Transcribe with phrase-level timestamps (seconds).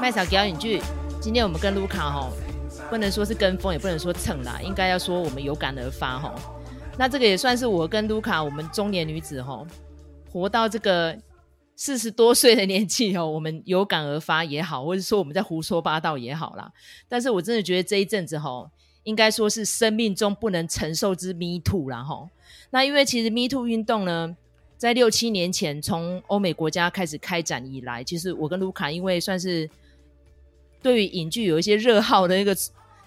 [0.00, 0.82] 麦嫂表演剧，
[1.20, 2.30] 今天我们跟卢卡哈，
[2.90, 6.34] 不能说是跟风，也不能说蹭啦，应该要说我们有感而发哈。
[6.98, 9.64] 那这个也算是我跟卢卡，我们中年女子哈，
[10.30, 11.16] 活到这个
[11.76, 16.70] 四十多岁的年纪哦，我们有感而发也好，或者说我们在胡说八道也好啦。
[17.08, 18.68] 但是我真的觉得这一阵子哈，
[19.04, 22.28] 应该说是生命中不能承受之 Me Too 啦哈。
[22.70, 24.36] 那因为其实 Me Too 运动呢。
[24.76, 29.70] 在六七年前，从欧美国家开始开展以来，其实我跟卢卡因为算是
[30.84, 32.54] 对于影剧有一些热好的那个，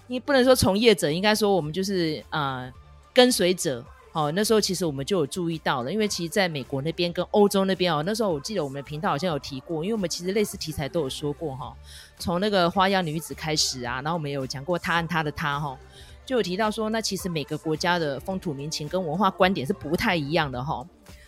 [0.08, 2.74] 你不能说从业者，应该说我们就是呃
[3.14, 3.86] 跟随者。
[4.14, 11.72] 哦，那时候其实我们就有注意到了，因为其实在美国那边跟欧洲那边哦，那时候我记得我们的频道好像有提过，因为我们其实类似题材都有说过哈，
[12.18, 15.78] 从那个花样女子开始啊，然后我们有讲过他和他的他哈，
[16.26, 20.84] 就有提到说，那其实每个国家的风土民情跟文化观点是不太一样的哈。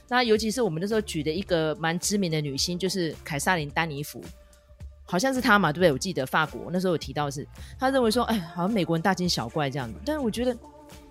[0.07, 4.19] 那尤其是我们那时候举的一个蛮知名的女星，就是凯撒琳·丹尼弗，
[5.11, 5.91] 好像是他嘛，对不对？
[5.91, 7.45] 我记得法国那时候有提到是，
[7.79, 9.99] 他认为说，哎，好像美国人大惊小怪这样子。
[10.05, 10.55] 但是我觉得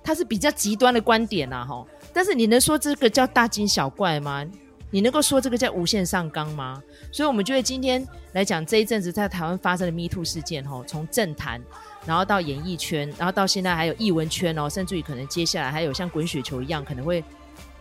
[0.04, 1.84] 他是比较极端的观点呐，哈。
[2.12, 4.46] 但是你能说这个叫大惊小怪吗？
[4.90, 6.80] 你能够说这个叫无限上纲吗？
[7.10, 11.60] 所以我们觉得今天来讲这一阵子在台湾发生的 Me Too 事件，哈，从政坛，
[12.06, 17.24] 然后到演艺圈，然后到现在还有艺文圈哦，甚至于可能接下来还有像滚雪球一样，可能会。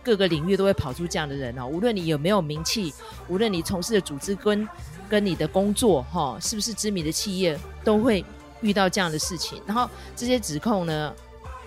[0.00, 2.94] 各个领域都会跑出这样的人哦，无论你有没有名气，
[3.26, 4.66] 无论你从事的组织跟
[5.08, 8.24] 跟你的工作哈，是不是知名的企业，都会
[8.60, 9.60] 遇到这样的事情。
[9.66, 11.14] 然后这些指控呢，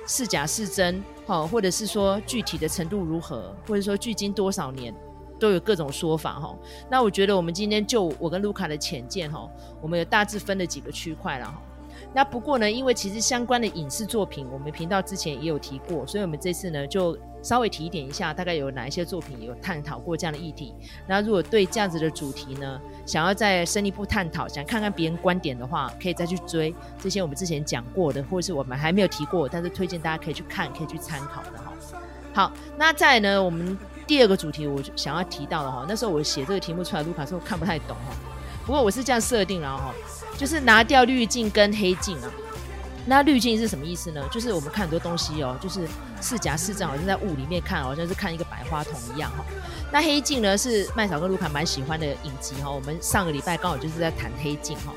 [0.08, 4.94] 是假是真哈，或者是说具体的程度如何，或者说距今多少年，
[5.40, 6.56] 都有各种说法哈。
[6.90, 9.50] 那我觉得我们今天就我跟卢卡的浅见哈，
[9.82, 11.62] 我们有大致分了几个区块了哈。
[12.14, 20.74] 那不过呢，因为其实相关的影视作品，我们频道之前也有提过，所以我们这次呢就稍微提点一下，大概有哪一些作品有探讨过这样的议题。
[21.08, 31.74] 那如果对这样子的主题呢，想要再深一步探讨，想看看别人观点的话，可以再去追这些我们之前讲过的，或者是我们还没有提过，但是推荐大家可以去看，可以去参考的哈。
[32.34, 33.78] 好，那再呢，我们
[34.08, 38.16] 第二个主题我想要提到的哈，那时候我写这个题目出来，卢卡说我看不太懂哈，
[38.66, 39.94] 不过我是这样设定了哈。
[40.38, 42.32] 就是拿掉滤镜跟黑镜啊，
[43.06, 44.22] 那滤镜是什么意思呢？
[44.32, 45.88] 就是我们看很多东西哦，就是
[46.22, 49.44] 是假是真，好像在雾里面看，好像是看一个百花筒一样哈。
[49.92, 52.70] 那黑镜呢，是麦嫂跟卢卡蛮喜欢的影集哈。
[52.70, 54.94] 我们上个礼拜刚好就是在谈黑镜哈。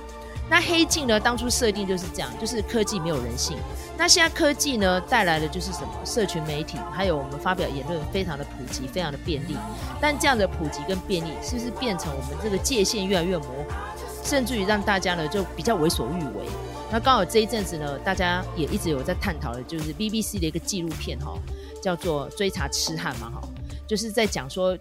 [0.50, 3.56] 那黑镜呢，当初设定就是这样，就是科技没有人性。
[3.96, 5.88] 那现在科技呢，带来的就是什么？
[6.04, 9.56] 社群媒体，还有我们发表言论非常的普及，非常的便利。
[9.98, 13.72] 但这样的普及跟便利，是不是变成我们这个界限越来越模糊？
[14.22, 16.46] 甚至于让大家呢就比较为所欲为。
[16.94, 21.36] 那刚好这一阵子呢，大家也一直有在探讨的，就是 BBC 的一个纪录片哈，
[21.82, 23.42] 叫做《追查痴汉》嘛哈，
[23.84, 24.78] 就是在讲说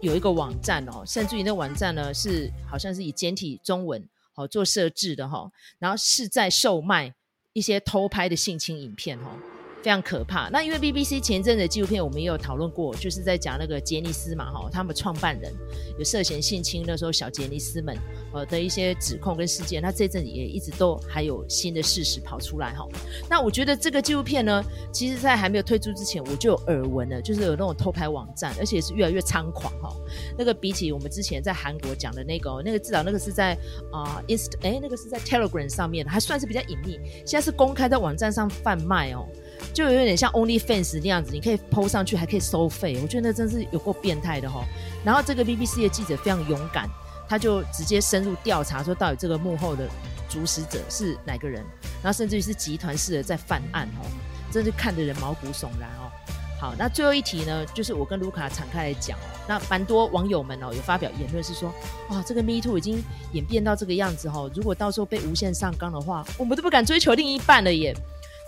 [0.00, 4.00] 有一个网站哦，甚至于那网站呢是好像是以简体中文
[4.32, 5.50] 好做设置的哈，
[5.80, 7.12] 然后是在售卖
[7.52, 9.36] 一些偷拍的性侵影片哈。
[9.86, 10.48] 非常可怕。
[10.48, 15.54] 那因为 BBC 前阵的纪录片我们也有讨论过，就是在讲那个杰尼斯嘛，哈，他们创办人
[15.96, 17.96] 有涉嫌性侵那时候小杰尼斯们
[18.32, 19.80] 呃的一些指控跟事件。
[19.80, 22.84] 那这阵也一直都还有新的事实跑出来哈。
[23.30, 24.60] 那我觉得这个纪录片呢，
[24.90, 29.94] 其实在还没有推出之前，我就有耳闻了，就是有那种偷拍网站，而且是越来越猖狂哈。
[30.36, 33.56] 那个比起我们之前在韩国讲的那个，那个至少那个是在
[33.92, 36.98] 啊 Inst 哎那个是在 Telegram 上面，还算是比较隐秘。
[37.24, 39.24] 现在是公开在网站上贩卖哦。
[39.72, 42.98] 就有点像 OnlyFans 那样子，你可以 PO 上去，还可以收费。
[43.02, 44.62] 我觉得那真是有够变态的齁。
[45.04, 46.88] 然后这个 BBC 的记者非常勇敢，
[47.28, 49.88] 他就直接深入调查，说到底这个幕后的
[50.28, 51.62] 主使者是哪个人，
[52.02, 54.06] 然后甚至于是集团式的在犯案哦，
[54.50, 56.10] 真是看得人毛骨悚然哦。
[56.58, 61.70] 好，那最后一题呢，就是我跟卢卡敞开来讲，那蛮多网友们哦有发表言论是说，
[62.08, 67.94] 哇，这个 Me Too 已经演变到这个样子齁，如果到时候被无限上纲的话，我们都不敢追求另一半了耶。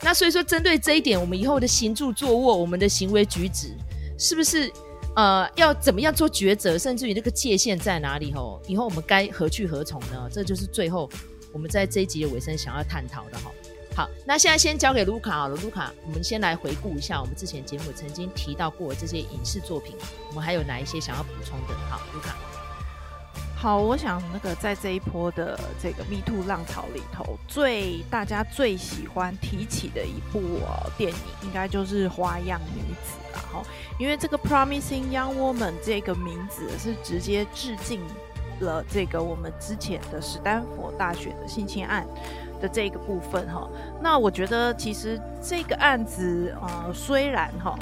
[0.01, 3.75] 那所以说，针对这一点，我们以后的行住坐卧，我们的行为举止，
[4.19, 4.71] 是不是
[5.17, 6.79] 呃要怎么样做抉择？
[6.79, 8.33] 甚至于那个界限在哪里？
[8.33, 10.29] 吼，以后我们该何去何从呢？
[10.33, 11.11] 这就是最后
[11.53, 13.51] 我们在这一集的尾声想要探讨的哈。
[13.97, 19.97] 好，那现在先交给卢卡好了，卢卡，我们先来回顾一下我们之前节目曾经提到过这些影视作品，
[20.29, 21.75] 我们还有哪一些想要补充的？
[21.91, 22.37] 好，卢卡。
[23.61, 33.61] 好，我想那个在这一波的这个 Me Too 浪潮里头，最大家最喜欢提起的一部、哦、电影，应该就是《花样女子》了哈。
[33.99, 38.01] 因为这个 Promising Young Woman 这个名字是直接致敬
[38.61, 42.07] 了这个我们之前的史丹佛大学的性侵案
[42.61, 43.69] 的这个部分哈。
[44.01, 47.77] 那我觉得其实这个案子啊、呃，虽然哈。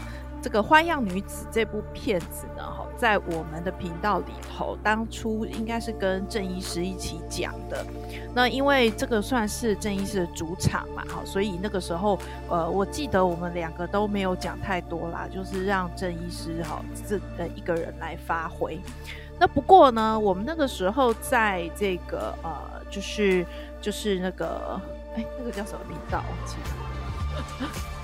[0.47, 7.85] 这个《花样女子》这部片子呢，哈，在我们的频道里头，当初应该是跟郑医师一起讲的。
[8.33, 12.17] 那因为这个算是郑医师的主场嘛，哈，所以那个时候，
[12.49, 18.79] 呃，我记得我们两个都没有讲太多啦，就是让郑医师哈自呃一个人来发挥。
[19.41, 23.45] 那不过呢，我们那个时候在这个呃，就是
[23.81, 24.81] 就是那个，
[25.17, 26.23] 哎，那个叫什么频道？
[26.25, 26.55] 我记
[27.67, 27.96] 了。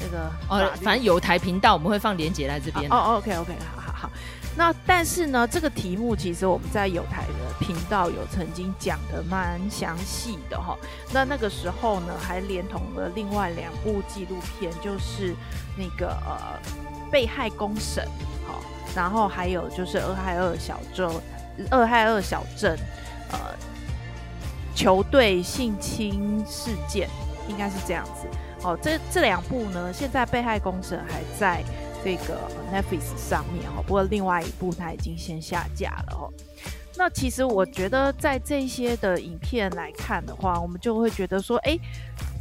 [0.00, 2.90] 那个哦，反正有台频道，我们会放连接在这边。
[2.90, 4.10] 哦，OK OK，好好好。
[4.56, 10.76] 那但是呢，这个题目其实我们在有台的频道有曾经讲的蛮详细的哈。
[11.12, 15.34] 那那个时候呢，还连同了另外两部纪录片，就是
[15.76, 16.58] 那个呃
[17.10, 18.04] 被害公审，
[18.48, 18.60] 好，
[18.96, 21.08] 然后还有就是俄亥俄小镇，
[21.70, 22.76] 俄亥俄小镇
[23.30, 23.38] 呃
[24.74, 27.08] 球队性侵事件，
[27.48, 28.26] 应该是这样子。
[28.62, 31.62] 哦，这这两部呢，现在被害公审还在
[32.04, 36.32] 这个 Netflix 上面哦，不过另外一部它已经先下架了哦。
[36.96, 41.78] 那其实我觉得，在这些的影片来看的话，我们就会觉得说，哎，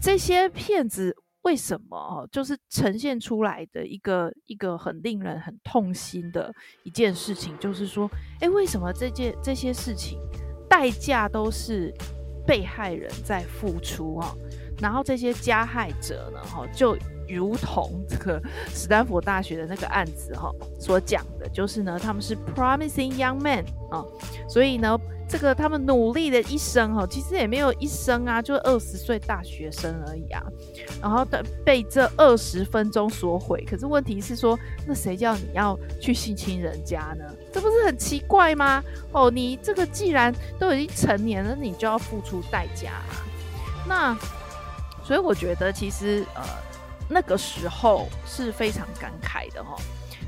[0.02, 6.52] 这些片子为什么哦，就是呈现出来的一个一个很令人很痛心的
[6.84, 8.10] 一件事情，就是说，
[8.40, 10.19] 哎，为什么这件这些事情
[10.68, 11.94] 代价都是
[12.46, 14.34] 被害人在付出啊？
[14.79, 16.97] 然后这些加害者呢，哈，就
[17.27, 18.41] 如同这个
[18.74, 24.06] 史丹佛大学的那个案子哈所讲的，就是呢，他们是 promising young men 啊，
[24.47, 24.97] 所以呢，
[25.27, 30.41] 这个他们努力的一生哈，其实也没有一生啊，就二十岁大学生而已啊，
[31.01, 33.65] 然后的被这二十分钟所毁。
[33.69, 37.25] 可是问题是说，那谁叫你要去性侵人家呢？
[37.51, 38.81] 这不是很奇怪吗？
[39.12, 43.19] 哦，你这个既然都已经成年了，你就要付出代价啊，
[43.85, 44.18] 那。
[45.07, 46.44] 所以我觉得，其实呃，
[47.09, 49.77] 那个时候是非常感慨的哈。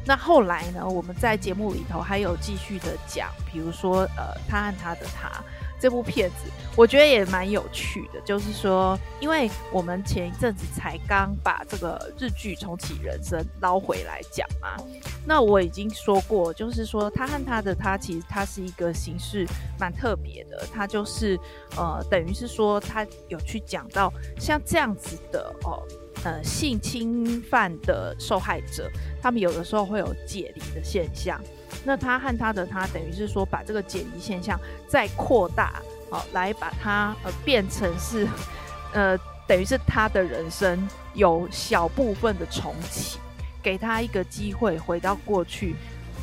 [0.06, 5.44] 那后来呢，我们在节目里头还有继续的讲，比如说呃，他和他的他。
[5.80, 14.78] 这部片子我觉得也蛮有趣的，就是说，因为我们前一阵子才刚把这个日剧重启人生捞回来讲嘛，
[15.26, 19.46] 那我已经说过，就是说他和他的他其实他是一个形式
[19.78, 21.38] 蛮特别的，他就是
[21.76, 25.84] 呃，等于是说他有去讲到像这样子的哦，
[26.24, 28.90] 呃，性侵犯的受害者，
[29.22, 31.42] 他们有的时候会有解离的现象。
[31.84, 38.28] 那他和他的他，等于是说把这个解离现象再扩大，好、哦，来把它呃变成是，
[38.94, 39.18] 呃，
[39.48, 43.20] 等于是他的人生有小部分的重启，
[43.62, 45.76] 给他一个机会回到过去，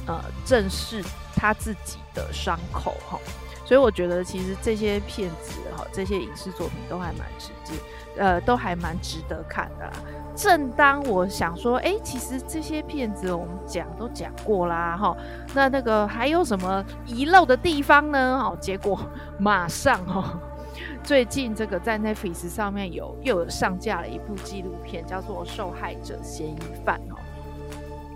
[0.06, 1.02] 呃，正视
[1.34, 3.18] 他自己的伤口哈、
[3.64, 7.72] 所以我觉得其实这些片子哈、这些影视作品都还蛮直接，
[8.16, 9.92] 呃，都还蛮值得看的啦。
[10.36, 15.16] 正当我想说，哎，其实这些片子我们讲都讲过啦，哈，
[15.54, 18.38] 那那个还有什么遗漏的地方呢？
[18.38, 19.00] 哦，结果
[19.38, 20.38] 马上哈，
[21.02, 27.16] 最近这个在 Netflix 上面有又有上架了一部纪录片，叫做《受害者嫌疑犯》哦，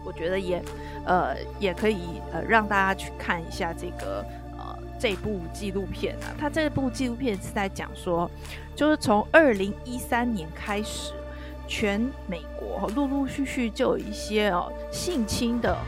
[0.05, 0.63] 我觉得也
[1.07, 4.23] 呃也可以呃让大家去看一下这个
[4.99, 6.37] 这部纪录片啊。
[6.39, 8.31] 它这部纪录片是在讲说，
[8.77, 11.15] 就是从二零一三年开始。
[11.71, 15.79] 全美国陆陆续续就有一些哦性侵的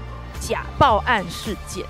[0.41, 1.85] 假报案事件，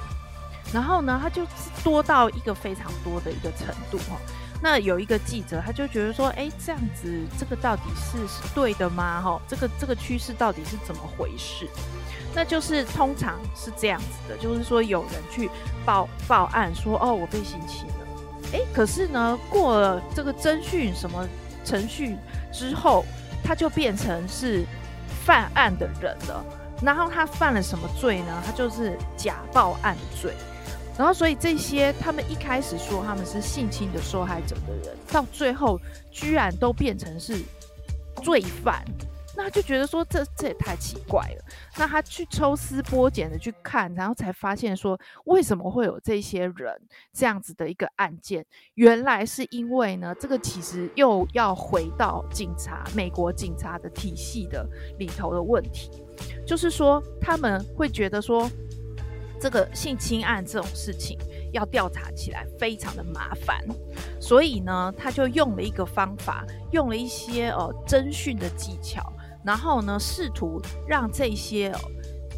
[0.72, 1.46] 然后呢，他就
[1.84, 4.16] 多到一个非常多的一个程度哈。
[4.62, 9.20] 那有一个记者他就觉得说，哎，这样子这个到底是是对的吗？
[9.20, 11.68] 哈，这个这个趋势到底是怎么回事？
[12.34, 15.50] 那就是通常是这样子的，就是说有人去
[15.84, 18.06] 报报案说，哦，我被性侵了，
[18.54, 21.28] 哎，可是呢，过了这个侦讯什么
[21.62, 22.16] 程序
[22.50, 23.04] 之后。
[23.42, 24.64] 他就变成是
[25.24, 26.44] 犯案的人了，
[26.82, 28.42] 然后他犯了什么罪呢？
[28.44, 30.32] 他就是假报案罪，
[30.98, 35.80] 然后所以这些他们一开始说他们是性侵的受害者的人，到最后
[36.10, 37.40] 居然都变成是
[38.22, 38.84] 罪犯。
[39.34, 41.44] 那他就觉得说，这这也太奇怪了。
[41.78, 46.80] 那他去抽丝剥茧的去看，然后才发现说，为什么会有这些人
[47.12, 48.44] 这样子的一个案件？
[48.74, 55.90] 原来是因为呢，这个其实又要回到警察，美国警察的体系的里头的问题，
[56.46, 58.50] 就是说他们会觉得说，
[59.40, 61.18] 这个性侵案这种事情
[61.54, 63.64] 要调查起来非常的麻烦，
[64.20, 69.02] 所以呢，他就用了一个方法，用了一些呃侦讯的技巧。
[69.44, 71.72] 然后呢，试图让这些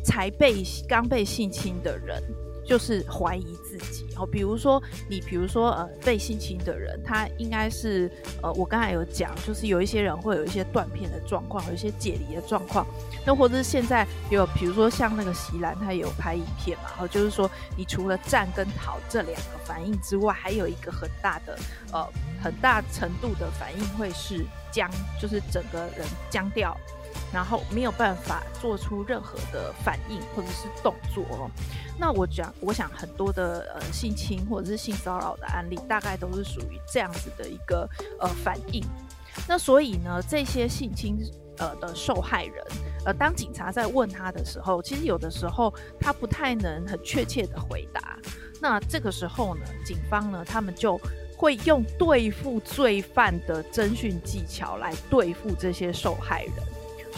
[0.05, 2.23] 才被刚被性侵的人，
[2.67, 3.47] 就是怀疑
[3.79, 4.07] 自自己。
[4.17, 8.11] 哦，比如说你，比如说呃，被性侵的人，他应该是
[8.43, 12.87] 呃，我刚才有讲，就是有一些人会有一些断片的状况，有一些解离的状况。
[13.27, 21.59] 那或者是现在有，比如说像那个席兰，他也有拍影片嘛，然后就是说，你除了战跟逃这两个反应之外，还有一个很大的
[21.93, 22.07] 呃，
[22.43, 24.91] 很大程度的反应会是僵，
[25.21, 26.77] 就是整个人僵掉。
[27.33, 31.51] 然后没有办法做出任何的反应或者是动作哦。
[31.99, 37.89] 那我讲，我想很多的呃性侵或者是性骚扰的案例，大概都是属于这样子的一个
[38.21, 38.85] 呃反应。
[39.49, 41.19] 那所以呢，这些性侵
[41.59, 42.65] 呃的受害人，
[43.05, 48.19] 呃，当警察在问他的时候，其实有的时候他不太能很确切的回答。
[48.61, 51.01] 那这个时候呢，警方呢，他们就
[51.37, 56.53] 会用对付罪犯的侦讯技巧来对付这些受害人。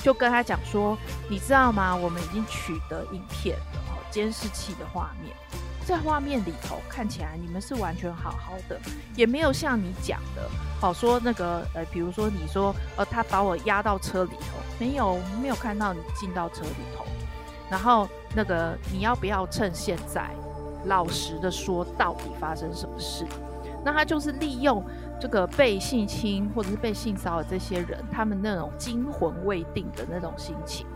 [0.03, 0.97] 就跟他讲说，
[1.29, 1.95] 你知道吗？
[1.95, 5.35] 我们已经取得影片了，监视器的画面，
[5.85, 8.79] 在画面里头看起来你们是完全好好的，
[9.15, 10.49] 也没有像你讲的，
[10.81, 17.05] 好说那个，呃，比如说你说，呃，他把我押到车里头，没有，没有看到你进到车里头，
[17.71, 20.31] 然后那个你要不要趁现在
[20.85, 23.27] 老实的说，到底发生什么事？
[23.85, 24.85] 那他就是利用。
[25.21, 30.87] 这个被性侵或者是被性骚扰这些人，他们那种惊魂未定的那种心情，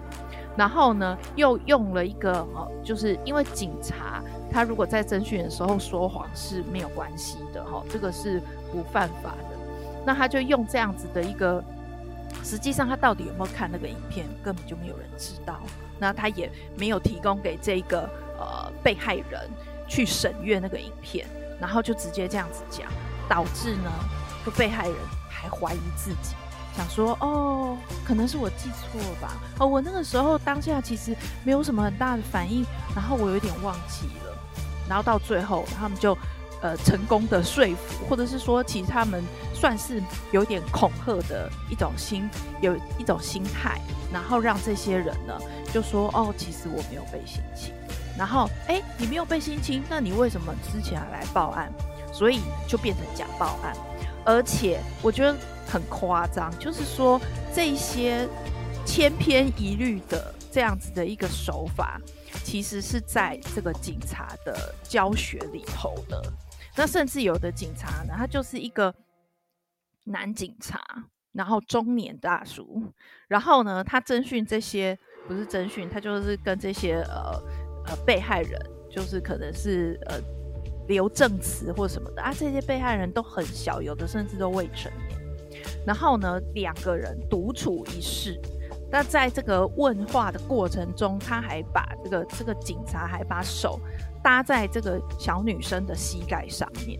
[0.57, 4.23] 然后呢，又用了一个哦，就是因为警察
[4.53, 9.57] 他如果在侦讯的时候说谎是没有关系的哈，这个是不犯法的。
[10.05, 11.63] 那他就用这样子的一个，
[12.43, 15.61] 实际上他到底有没有看那个影片，根本就没有人知道。
[15.99, 18.09] 那他也没有提供给这个
[18.39, 19.49] 呃被害人
[19.87, 21.27] 去审阅那个影片，
[21.61, 22.91] 然后就直接这样子讲。
[23.31, 23.91] 导致呢，
[24.45, 24.97] 这被害人
[25.29, 26.35] 还怀疑自己，
[26.77, 29.37] 想说哦，可能是我记错了吧？
[29.61, 34.37] 哦，我那个时候当下其实没有什么很大的反应，然后我有点忘记了，
[34.89, 36.19] 然后到最后他们就
[36.61, 39.23] 呃成功的说服，或者是说其实他们
[39.55, 42.29] 算是有点恐吓的一种心，
[42.61, 43.81] 有一种心态，
[44.13, 45.39] 然后让这些人呢
[45.73, 47.73] 就说哦，其实我没有被性侵，
[48.19, 51.73] 然后哎，你没有被性侵，那你为什么之前还来报案？
[52.13, 53.75] 所以就变成假报案，
[54.25, 55.35] 而且我觉得
[55.67, 57.21] 很夸张，就是说
[57.55, 58.29] 这些
[58.85, 62.01] 千篇一律的这样子的一个手法，
[62.45, 66.21] 其实是在这个警察的教学里头的。
[66.77, 68.95] 那甚至有的警察呢，他就是一个
[70.05, 70.81] 男警察，
[71.33, 72.83] 然后中年大叔，
[73.29, 74.99] 然后呢，他征讯这些
[75.29, 77.41] 不是征讯，他就是跟这些呃
[77.87, 80.21] 呃被害人，就是可能是呃。
[80.89, 85.21] 留证词或什么的啊，这些被害人都很小，有的甚至都未成年。
[85.87, 88.41] 然后呢，两个人独处一室。
[88.93, 93.79] 那在这个问话的过程中，他还把这个这个警察还把手
[94.23, 96.99] 搭在这个小女生的膝盖上面。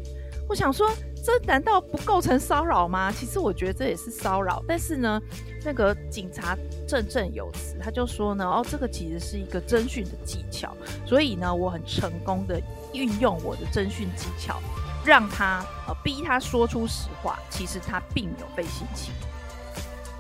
[0.51, 0.91] 我想说，
[1.25, 3.13] 这难道不构成骚扰吗？
[3.13, 4.61] 其实我觉得这也是骚扰。
[4.67, 5.23] 但是呢，
[5.65, 10.77] 那个警察振振有词，他就说呢，哦，这个其实是一个侦讯的技巧，
[11.07, 12.61] 所以呢，我很成功的。
[12.93, 14.61] 运用我的侦讯技巧，
[15.05, 19.15] 让他呃逼他说出实话，其实他并没有被性侵。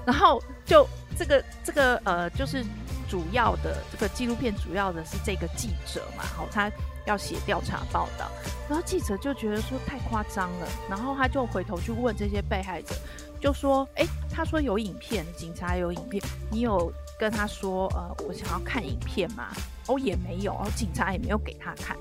[0.06, 0.86] 然后就
[1.18, 2.64] 这个这个呃，就是
[3.08, 6.70] 主要的这个纪录片，主要的是这个记者嘛，好，他
[7.06, 8.30] 要写调查报道，
[8.68, 12.94] 然后记者就觉得说太夸张了，然后他就回头去问这些被害者，
[13.40, 19.48] 就说，哎，他说有影片，警察有影片，你有跟他说，呃，我想要看影片吗？
[19.86, 21.96] 哦，也没有，哦，警察也没有给他看。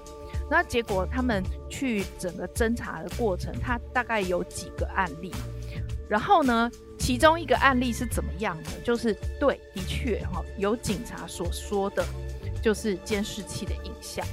[0.50, 5.32] 那结果他们去整个侦查的过程，他大概有几个案例，
[6.08, 8.72] 然后呢，其中一个案例是怎么样的？
[8.84, 12.04] 就是对，的确哈，有警察所说的，
[12.64, 14.26] 就是监视器的影像，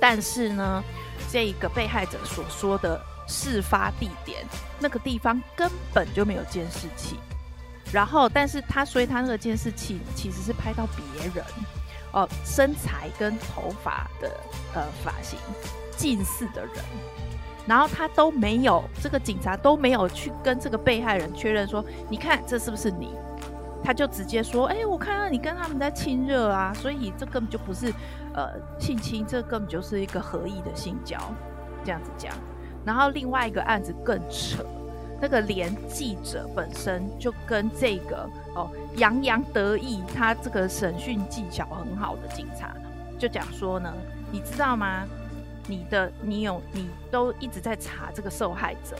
[0.00, 0.82] 但是呢，
[1.30, 4.44] 这个被害者所说的事发地点
[4.78, 7.18] 那个地方根本就没有监视器，
[7.92, 11.44] 然后，但是他所以他那个监视器其实是拍到别人。
[12.16, 14.30] 哦，身材跟头发的
[14.72, 15.36] 呃发型
[15.96, 16.76] 近似的人，
[17.66, 23.12] 然后他都没有，这个警察都没有去跟这个被害人确认说，你看这是不是你？
[23.82, 27.92] 他就直接说，哎、我看到你跟他们在亲热啊，所以这根本就不是
[28.34, 31.18] 呃性侵，这根本就是一个合意的性交，
[31.84, 32.34] 这样子讲。
[32.84, 34.64] 然后另外一个案子更扯。
[35.20, 42.74] 那个连记者本身就跟这个哦洋洋得意，他这个审讯技巧很好的警察
[43.18, 43.90] 就讲说呢，
[44.30, 45.04] 你知道吗？
[45.66, 48.98] 你的你有你都一直在查这个受害者，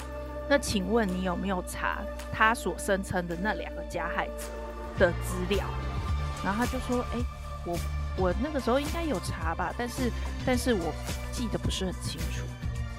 [0.48, 1.98] 那请问你有没有查
[2.32, 4.44] 他所声称的那两个加害者
[4.98, 5.66] 的资料？
[6.42, 7.18] 然后他就说，哎，
[7.66, 7.76] 我
[8.16, 10.10] 我那个时候应该有查吧，但是
[10.46, 10.92] 但是我
[11.32, 12.44] 记得不是很清楚。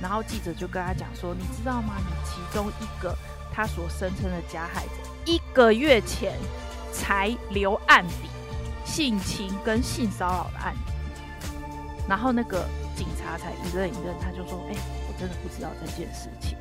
[0.01, 1.93] 然后记者就跟他讲说：“你知道吗？
[2.00, 3.17] 你其中一个
[3.51, 4.91] 他所声称的加害者，
[5.25, 6.34] 一个月前
[6.91, 8.29] 才留案底，
[8.84, 10.91] 性侵跟性骚扰的案底。”
[12.10, 14.75] 然后那个警察才一愣一愣，他就说：“哎，
[15.07, 16.57] 我真的不知道这件事情。”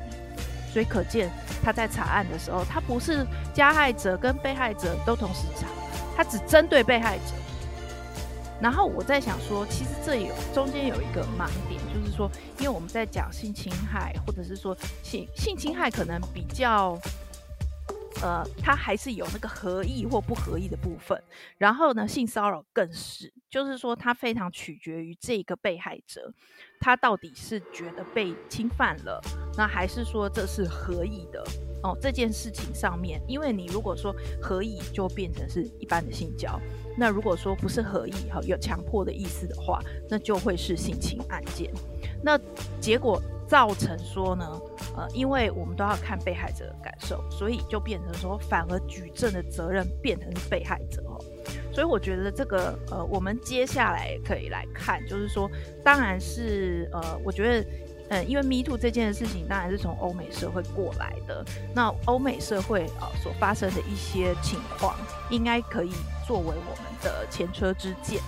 [0.71, 1.29] 所以可见
[1.61, 5.67] 他在查案的时候，他不是加害者跟被害者都同时查，
[6.15, 7.33] 他只针对被害者。
[8.61, 16.97] 然后我在想说，其实这有中间有一个盲点，就是说，因为我们在讲性侵害，或者是说性性侵害，可能比较，
[18.21, 21.21] 呃，它还是有那个合意或不合意的部分。
[21.57, 26.33] 然后呢，性骚扰更是，就是说，它非常取决于这个被害者，
[26.79, 29.21] 他到底是觉得被侵犯了，
[29.57, 31.43] 那还是说这是合意的。
[31.83, 36.59] 哦，这件事情上面，因为你如果说合意，就变成是一般的性交；
[36.97, 41.71] 那如果说不是合意，哈，有强迫的意思的话，那就会是性侵案件。
[42.23, 42.39] 那
[42.79, 44.45] 结果造成说呢，
[44.95, 51.19] 呃，因为我们都要看被害者的感受，所以就变成说，反而举证的责任变成是被害者哦。
[51.71, 55.49] 所以我觉得这个，呃，我们接下来可以来看，就是说，
[55.83, 57.69] 当然是，呃，我觉得。
[58.09, 61.43] 嗯，因为 Me Too 这件事情当然是从欧美社会过来的，
[61.73, 64.95] 那欧美社会啊所发生的一些情况，
[65.29, 65.91] 应该可以
[66.27, 68.21] 作为我们的前车之鉴。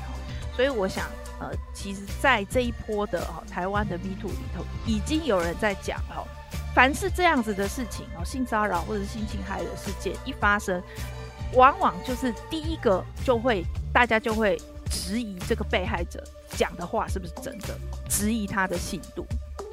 [0.55, 1.05] 所以我想，
[1.39, 6.25] 呃，其实，在这一波的台湾的 Me Too 里头，已经有人在讲哈，
[6.73, 10.81] 凡是这样子的事情哦，性骚扰或者是性侵害的事件一发生，
[11.53, 17.77] 往往就是第一个就会大家就会质疑这个被害者讲的话是不是真的，
[18.09, 19.23] 质疑他的信度。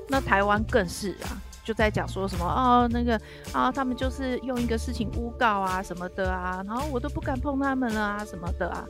[0.08, 3.20] 那台湾更是啊，就在讲说什么哦，那个
[3.52, 8.84] 啊，他们就是用一个事情诬告啊什么的啊，然后我都不敢碰他们了啊什么的啊，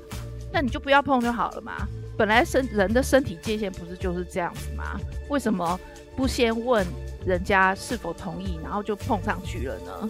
[0.53, 1.87] 那你就不要碰就好了嘛。
[2.17, 4.99] 本来身人的身体界限不是就是这样子吗？
[5.29, 5.79] 为什么
[6.17, 6.87] 不先问
[7.27, 10.09] 人家是否同意，然后就碰上去了呢？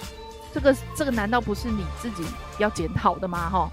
[0.52, 2.24] 这个这个难道不是你自己
[2.58, 3.48] 要检讨的吗？
[3.50, 3.70] 哈，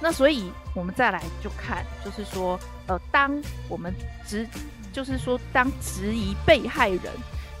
[0.00, 3.94] 那所以我们再来就看，就是说，呃，当我们
[4.26, 4.46] 只
[4.98, 7.02] 就是说，当质疑被害人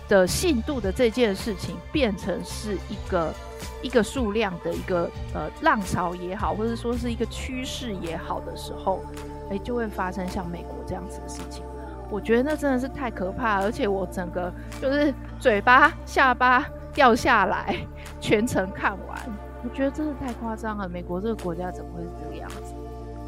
[0.08, 3.32] 的信度的这件事情变成是一个
[3.80, 9.04] 一个数量的一个呃浪潮也好，或者说是一个趋势也好的时候，
[9.52, 11.62] 哎，就会发生像美国这样子的事情。
[12.10, 17.76] 我觉得那真的是太可怕，而且我整个就是嘴巴下巴掉下来，
[18.20, 19.16] 全程看完，
[19.62, 20.88] 我觉得真的太夸张了。
[20.88, 22.74] 美国这个国家怎么会是这个样子？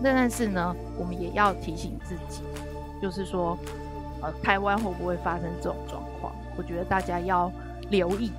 [0.03, 2.42] 那但是呢，我们也要提醒自己，
[3.01, 3.57] 就是说。
[4.23, 6.35] 呃，台湾会不会发生这种状况？
[6.57, 7.51] 我觉得大家要
[7.91, 8.31] 留意。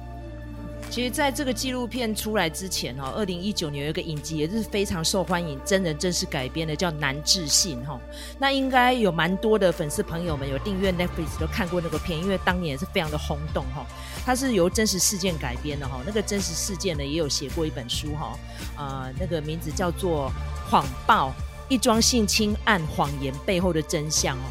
[0.89, 7.98] 其实，在这个纪录片出来之前，哈，二零一九年有一个影集也是非常受欢迎，真人真事改编的，叫《难置信》哈。
[8.39, 13.86] 那应该有蛮多的粉丝朋友们有订阅 Netflix 都看过那个片，因为当年也是非常的轰动哈。
[14.26, 18.38] 它是由真实事件改编的哈，那个真实事件呢也有写过一本书哈，
[18.76, 20.30] 呃，那个名字叫做
[20.70, 21.32] 《谎报：
[21.70, 24.44] 一桩性侵案谎言背后的真相》哦。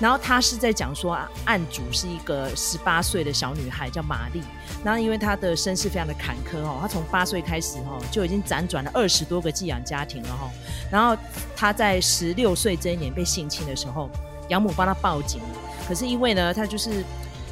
[0.00, 4.42] 然后他是在讲说，案主是一个十八岁的小女孩，叫玛丽。
[4.84, 10.48] 然后因为她的身世非常的坎坷哦，她从八岁开始哦就已经辗转了二十多个寄养家庭了哈。
[10.90, 11.20] 然后
[11.56, 14.08] 她在十六岁这一年被性侵的时候，
[14.50, 15.48] 养母帮她报警了。
[15.88, 17.04] 可是因为呢，她就是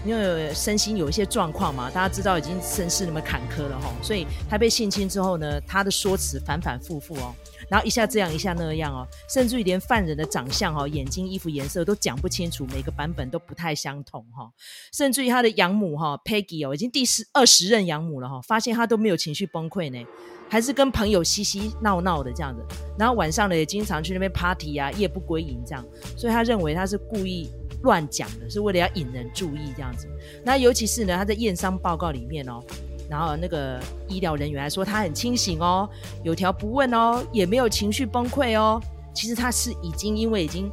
[0.07, 7.35] 因为身心有一些状况嘛，大家知道已经身世那么坎坷了哈，所以她被性侵之后呢，她的说辞反反复复哦。
[7.69, 14.49] 然后一下这样一下那样哦，甚至于连犯人的长相哦、眼睛、衣服颜色都讲不清楚，每个版本都不太相同哈。
[14.93, 20.07] 甚至于他的养母哈 Peggy 哦，已经第十二十任养母了哈，发现他都没有情绪崩溃呢，
[20.49, 22.63] 还是跟朋友嬉嬉闹闹的这样子。
[22.97, 25.85] 然后晚上呢也经常去那边 party 啊，夜不归营这样。
[26.17, 27.51] 所以他认为他是故意
[27.83, 30.09] 乱讲的，是为了要引人注意这样子。
[30.45, 32.63] 那尤其是呢，他在验伤报告里面哦。
[33.09, 35.89] 然后那个医疗人员还说他很清醒哦，
[36.25, 38.83] 有条不紊哦，也没有情绪崩溃哦。
[39.15, 40.69] 其实他是已经因为已经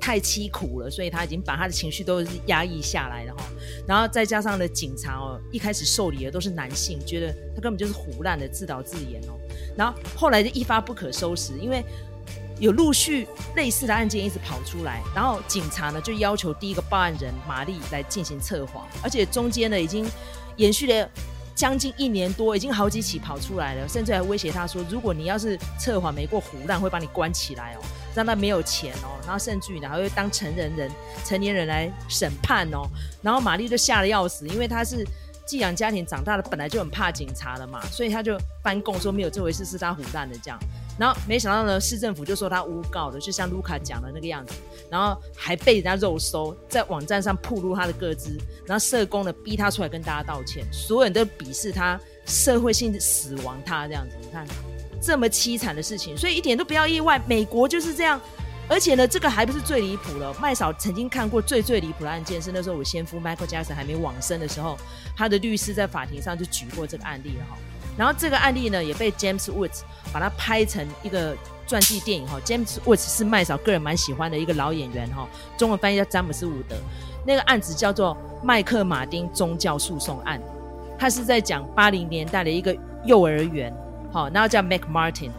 [0.00, 3.44] 太凄苦了，所以他已经把他的情绪都是压抑下来了哈。
[3.86, 9.36] 然后再加上呢，警察哦，一开始受理的都是男性，觉得他根本就是胡乱的自导自演哦。
[9.76, 11.84] 然后后来就一发不可收拾，因为
[12.62, 20.08] 有陆续类似的案件一直跑出来，然后警察呢就要求第一个报案人玛丽来进行测谎，而且中间呢已经
[20.56, 21.10] 延续了。
[21.54, 30.90] 将近一年多，已经好几起跑出来了，甚至还威胁他说：“如果你要是测谎没过唬烂，会把你关起来哦，让他没有钱哦。”然后甚至于呢，还会当成人人、
[31.26, 32.88] 成年人来审判哦。
[33.20, 35.06] 然后玛丽就吓得要死，因为她是
[35.44, 40.58] 寄养家庭长大的，本来就很怕警察的嘛，所以他就翻供说没有这回事，是他唬烂的这样。
[41.02, 44.54] 然后没想到呢，市政府就说他诬告的，就像卢卡讲的那个样子，
[44.88, 54.46] 然后还被人家肉搜，在网站上曝露他的个资，然后社工呢逼他出来跟大家道歉，所有人都鄙视他，社会性死亡他这样子，你看
[55.00, 58.20] 这么凄惨的事情，所以一点都不要意外，美国就是这样。
[58.68, 60.32] 而且呢，这个还不是最离谱了。
[60.40, 64.78] 麦嫂曾经看过最最离谱的案件，是那时候我先夫 Michael Jackson 还没往生的时候，
[65.16, 67.58] 他的律师在法庭上就举过这个案例了哈。
[67.96, 72.38] 然后这个案例呢，也被 James Woods 把它拍成一个传记电影哈。
[72.44, 75.28] James Woods 是麦嫂个人蛮喜欢的一个老演员哈，
[75.58, 76.76] 中文翻译叫詹姆斯·伍德。
[77.26, 80.40] 那个案子叫做麦克马丁宗教诉讼案，
[80.98, 83.72] 他是在讲八零年代的一个幼儿园，
[84.10, 85.30] 好，然后叫 Mac Martin，。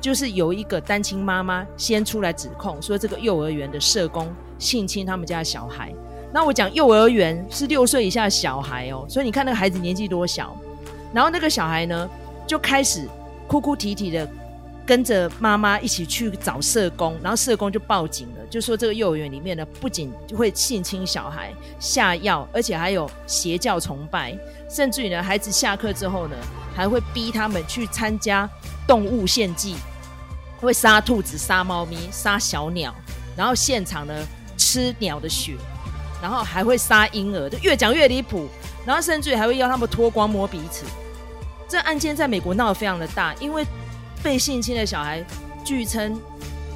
[0.00, 5.92] 就是有一个单亲妈妈先出来指控，说这个幼儿园的社工性侵他们家的小孩。
[6.32, 10.56] 那我讲幼儿园是六岁以下的小孩哦，所以你看那个孩子年纪多小。
[11.16, 12.06] 然后那个小孩呢，
[12.46, 13.08] 就开始
[13.48, 14.28] 哭哭啼啼的
[14.84, 24.36] 跟着妈妈一起去找社工，然后社工就报警了，就说这个幼儿园里面呢，不仅会性侵小孩、下药，而且还有邪教崇拜，
[24.68, 26.36] 甚至于呢，孩子下课之后呢，
[26.74, 28.46] 还会逼他们去参加。
[28.86, 29.74] 动物献祭，
[30.60, 32.94] 会杀兔子、杀猫咪、杀小鸟，
[33.34, 34.14] 然后现场呢
[34.58, 35.56] 吃鸟的血，
[36.20, 38.46] 然后还会杀婴儿，就越讲越离谱。
[38.84, 40.84] 然后甚至还会要他们脱光摸彼此。
[41.68, 43.64] 这案件在美国闹得非常的大，因为
[44.22, 45.24] 被性侵的小孩
[45.64, 46.20] 据称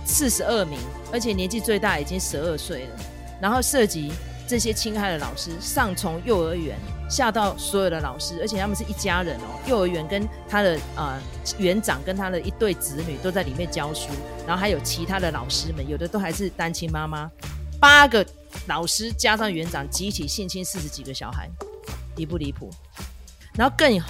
[0.05, 0.79] 四十二名，
[1.12, 2.96] 而且年纪最大已经十二岁了。
[3.40, 4.12] 然后涉及
[4.46, 6.76] 这些侵害的老师，上从幼儿园。
[7.11, 9.59] 下到所有的老师，而且他们是一家人哦。
[9.66, 11.20] 幼儿园跟他的呃
[11.59, 14.11] 园长跟他的一对子女都在里面教书，
[14.46, 17.29] 然后还有其他的老师们，有的都还是单亲妈妈。
[17.81, 18.24] 八个
[18.68, 21.50] 老师加上园长集体性侵四十几个小孩，
[22.14, 22.70] 离不离谱？
[23.55, 24.00] 然后更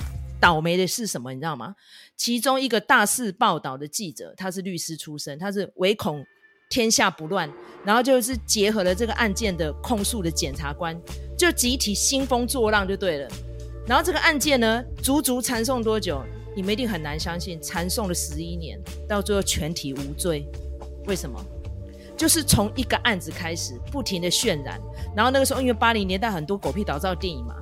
[0.40, 1.32] 倒霉的是什么？
[1.32, 1.74] 你知道吗？
[2.16, 6.24] 其中一个大肆报道的记者，他是律师出身，他是唯恐
[6.68, 7.50] 天下不乱，
[7.84, 10.98] 然后就是结合了这个案件的控诉的检察官。
[11.38, 13.28] 就集体兴风作浪就对了，
[13.86, 16.22] 然后这个案件呢，足足缠讼多久？
[16.54, 20.46] 你们一定很难相信，缠讼了十一年，到最后全体无罪。
[21.06, 21.42] 为什么？
[22.16, 24.78] 就是从一个案子开始，不停的渲染，
[25.16, 27.54] 然后那个时候因为八零年代很多狗屁倒灶电影嘛，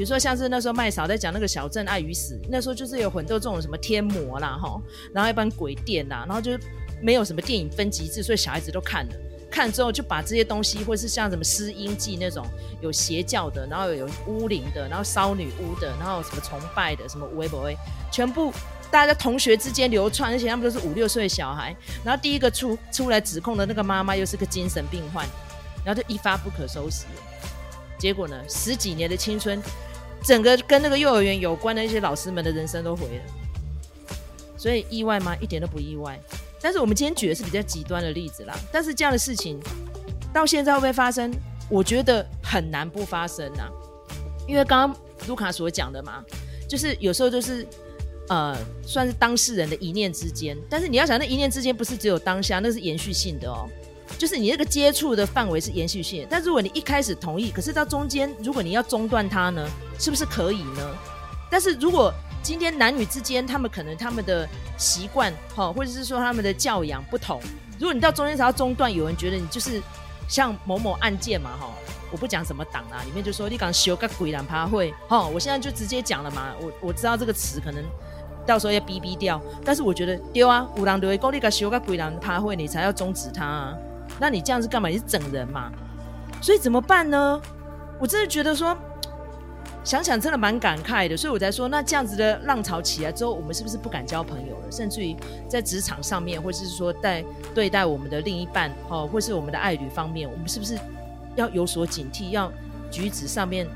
[0.00, 4.80] 比如说像是那时候麦嫂在讲那个小镇爱与死，那时候就是有很多这种什么天魔啦哈，
[5.12, 6.52] 然后一般鬼店啦，然后就
[7.02, 9.12] 没有什么电影分级制，所以小孩子都看了。
[9.50, 12.46] 看了之后就把这些东西，或是像什么施阴记那种
[12.80, 17.70] 有邪教的，然后有巫灵的，然后烧女巫的，然后什么崇拜的，什么微博，
[18.10, 18.50] 全部
[18.90, 21.76] 大家同学之间流窜，而且他们都是五六岁的小孩。
[22.02, 25.26] 然后第一个出出来指控的那个妈妈又是个精神病患，
[25.84, 27.04] 然后就一发不可收拾。
[27.98, 29.62] 结果呢，十几年的青春，
[30.22, 33.22] 整个跟那个幼儿园有关的一些老师们的人生都毁了。
[34.56, 35.34] 所以意外吗？
[35.40, 36.20] 一点都不意外。
[36.60, 39.58] 但是我们今天举的是比较极端的例子啦，但是这样的事情
[40.32, 41.32] 到现在会不会发生？
[41.70, 43.70] 我觉得很难不发生呐，
[44.46, 46.22] 因为刚刚卢卡所讲的嘛，
[46.68, 47.66] 就是有时候就是
[48.28, 48.54] 呃，
[48.84, 53.66] 算是当事人的一念之间，但是你要想，那一念之间不是只有当下，那是延续性的哦，
[54.18, 59.66] 就是你那个接触的范围是延续性，但如果你一开始同意，可是到中间如果你要中断它呢，
[59.98, 60.94] 是不是可以呢？
[61.50, 67.40] 但是如果今天男女之间，他们可能他们的习惯，哈，或者是说他们的教养不同。
[67.78, 69.82] 如果你到中间才要中断，有人觉得你就是
[70.28, 71.68] 像某某案件嘛，哈，
[72.12, 77.84] 我不讲什么党啊，里面就说你讲修个鬼懒趴会，哈，我现在就直接讲了嘛，我我知道这个词可能
[78.46, 83.78] 到时候要逼逼掉，但是我觉得丢啊，五郎对公你讲修个鬼懒趴会，你才要终止他啊，
[84.20, 84.88] 那你这样是干嘛？
[84.88, 85.72] 你是整人嘛？
[86.42, 87.40] 所以怎么办呢？
[87.98, 88.76] 我真的觉得说。
[89.82, 94.70] 想想真的蛮感慨的，所以我才说，那这样子的浪潮起来之后，我们是不是不敢交朋友了？
[94.70, 95.16] 甚至于
[95.48, 100.78] 在职场上面，或者是说在对待我们的另一半，哦，或是我们的爱侣方面，我们是不是
[101.34, 102.28] 要有所警惕？
[102.28, 102.52] 要
[102.90, 103.66] 举止上面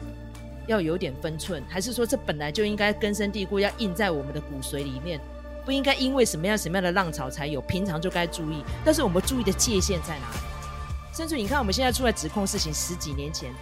[0.67, 5.19] 要有点分寸，还是说这本来就应该根深蒂固，要印在我们的骨髓里面？
[5.65, 8.63] 不应该因为什么样什么样的浪潮才有，平常就该注意。
[8.85, 10.39] 但是我们注意的界限在哪里？
[11.17, 13.53] 甚至你看，我们现在出来指控事情，十几年前。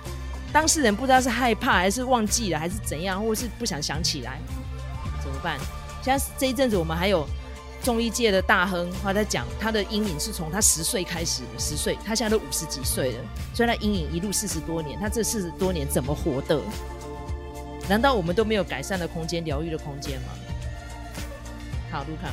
[0.52, 4.38] 当事人不知道是害怕还是忘记了还是怎样，或是不想想起来，
[5.22, 5.58] 怎么办？
[6.02, 7.26] 像这一阵子，我们还有
[7.82, 13.18] 中医界的大亨，他在讲他的阴影是从他十岁开始，十岁，他现在都五十几岁了，
[13.54, 16.60] 所以他阴影一路四十多年，他这四十多年怎么活的？
[17.88, 20.28] 难道我们都没有改善的空间、疗愈的空间吗？
[21.92, 22.28] 好，卢卡，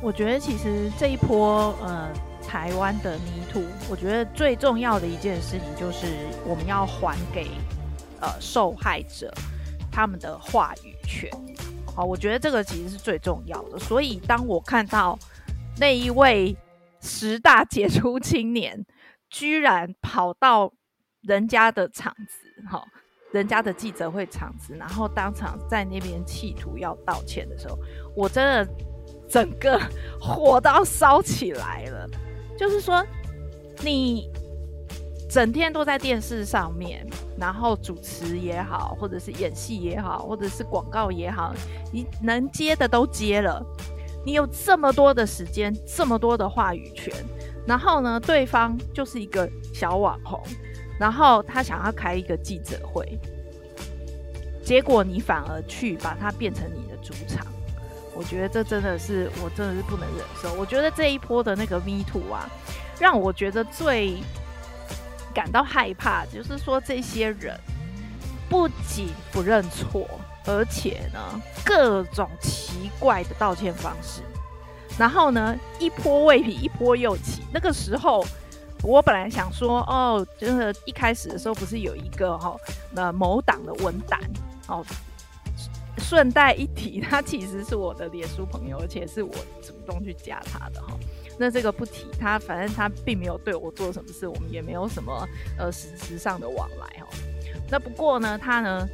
[0.00, 2.10] 我觉得其实这一波，呃。
[2.42, 7.46] 台湾的泥土我觉得最重要的一件事情就是我们要还给
[8.20, 9.32] 呃受害者
[9.88, 11.30] 他们的话语权。
[11.94, 13.78] 好，我觉得这个其实是最重要的。
[13.78, 15.16] 所以当我看到
[15.78, 16.56] 那一位
[17.00, 18.84] 十大杰出青年
[19.28, 20.72] 居然跑到
[21.22, 22.84] 人家的场子，哈，
[23.32, 27.78] 人家的记者会场子，然后当场在那边企图要道歉的时候，
[28.14, 28.72] 我真的
[29.28, 29.80] 整个
[30.20, 32.08] 火都要烧起来了。
[32.58, 33.04] 就是说，
[33.82, 34.30] 你。
[35.32, 37.06] 整天都在电视上面，
[37.38, 41.54] 然后主持也好，或者是演戏也好，或者是广告也好，
[41.92, 43.64] 你能接的都接了。
[44.26, 47.14] 你有这么多的时间，这么多的话语权，
[47.64, 50.42] 然后呢，对方就是一个小网红，
[51.00, 53.18] 然后他想要开一个记者会，
[54.62, 57.44] 结果你反而去把它变成你的主场。
[58.14, 60.52] 我觉得这真的是，我真的是不能忍受。
[60.54, 62.48] 我觉得这一波的那个 Me Too 啊，
[63.00, 64.18] 让我觉得最。
[65.32, 67.56] 感到害怕，就是说这些人
[68.48, 70.04] 不仅不认错，
[70.44, 74.22] 而且呢，各种奇怪的道歉方式，
[74.98, 77.42] 然后呢，一波未平，一波又起。
[77.52, 78.26] 那个时候，
[78.82, 82.56] 我本来想说，哦，就是一开始的时候，不是有一个哈、
[82.92, 84.18] 那某党的文胆
[84.68, 84.84] 哦，
[85.98, 90.94] 顺带一提， 他其实是我的脸书朋友，而且是我主动去加他的哈。
[91.38, 95.26] 那这个不提，他反正他并没有对我做什么事，我们也没有什么
[95.58, 97.06] 呃实质上的往来哦。
[97.70, 98.88] 那不过呢，他呢，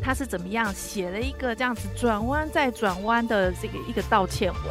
[0.00, 4.64] 他是怎么样写了一个这样子转弯再转弯的这个一个道歉文？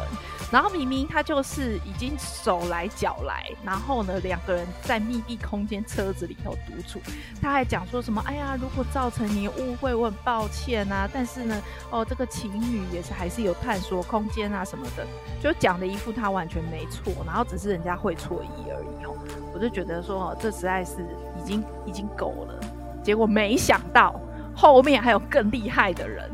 [0.50, 7.00] 然后明明他就是已经手来脚来，然后呢，两个人在密闭空间车子里头独处，
[7.40, 8.20] 他还讲说什么？
[8.26, 11.08] 哎呀，如果造成你误会，我很抱歉啊。
[11.12, 15.06] 但是呢，哦，这个情侣也是还是有探索空间啊什么的，
[15.40, 19.14] 就讲的一副他完全没错，然后只是人家会错意而已哦。
[19.54, 20.96] 我就觉得说，哦，这实在是
[21.38, 22.60] 已经已经够了。
[23.04, 24.20] 结果没想到
[24.54, 26.28] 后面还有更厉害的人，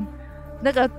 [0.63, 0.91] 那个。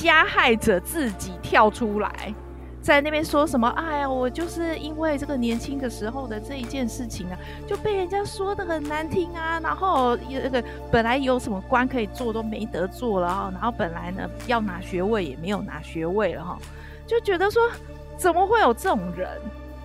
[0.00, 2.32] 加害者自己跳出来，
[2.80, 3.68] 在那边说什么？
[3.70, 9.58] 哎呀，我就是因为这个年轻的时候的这一件事情啊，就被人家说得很难听啊。
[9.60, 13.50] 然后那个本来有什么官可以做都没得做了哈。
[13.52, 16.56] 然后本来呢要拿学位也没有拿学位了哈，
[17.06, 17.60] 就觉得说
[18.16, 19.28] 怎么会有这种人？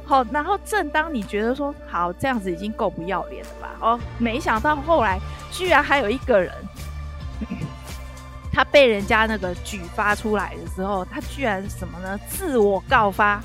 [0.06, 3.70] 好，然后正当你觉得说好这样子已经够不要脸了吧？
[3.82, 5.18] 哦，没想到后来
[5.52, 6.54] 居然还有一个人。
[8.54, 12.20] 他被人家那个举发出来的时候，他居然什么呢？
[12.30, 13.42] 自我告发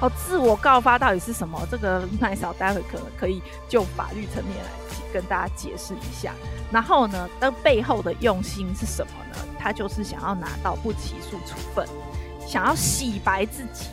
[0.00, 1.58] 哦，自我告发到底是什么？
[1.70, 4.70] 这个麦嫂待会可能可以就法律层面来
[5.12, 6.34] 跟大家解释一下。
[6.70, 9.38] 然后呢，那背后的用心是什么呢？
[9.58, 11.88] 他就是想要拿到不起诉处分，
[12.46, 13.86] 想要洗白自己。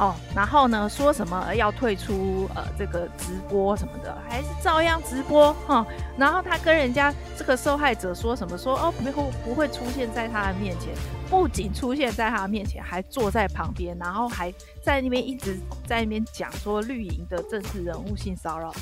[0.00, 5.86] 哦，然后呢，说什么要退出呃这个直播什么的，还是照样直播哈、
[6.16, 10.94] 然后他跟人家这个受害者说什么说哦不会不会出现在他的面前，
[11.28, 14.50] 不仅出现在他的面前，还坐在旁边，然后还
[14.82, 18.72] 在那边一直在那边讲说绿营的政治人物性骚扰，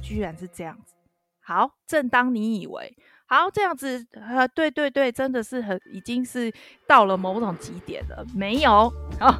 [0.00, 0.94] 居然是这样子。
[1.40, 2.96] 好，正当你以为。
[3.26, 6.52] 好，这样子，呃，对对对，真的是很，已经是
[6.86, 8.24] 到了某种极点了。
[8.34, 9.38] 没有，好，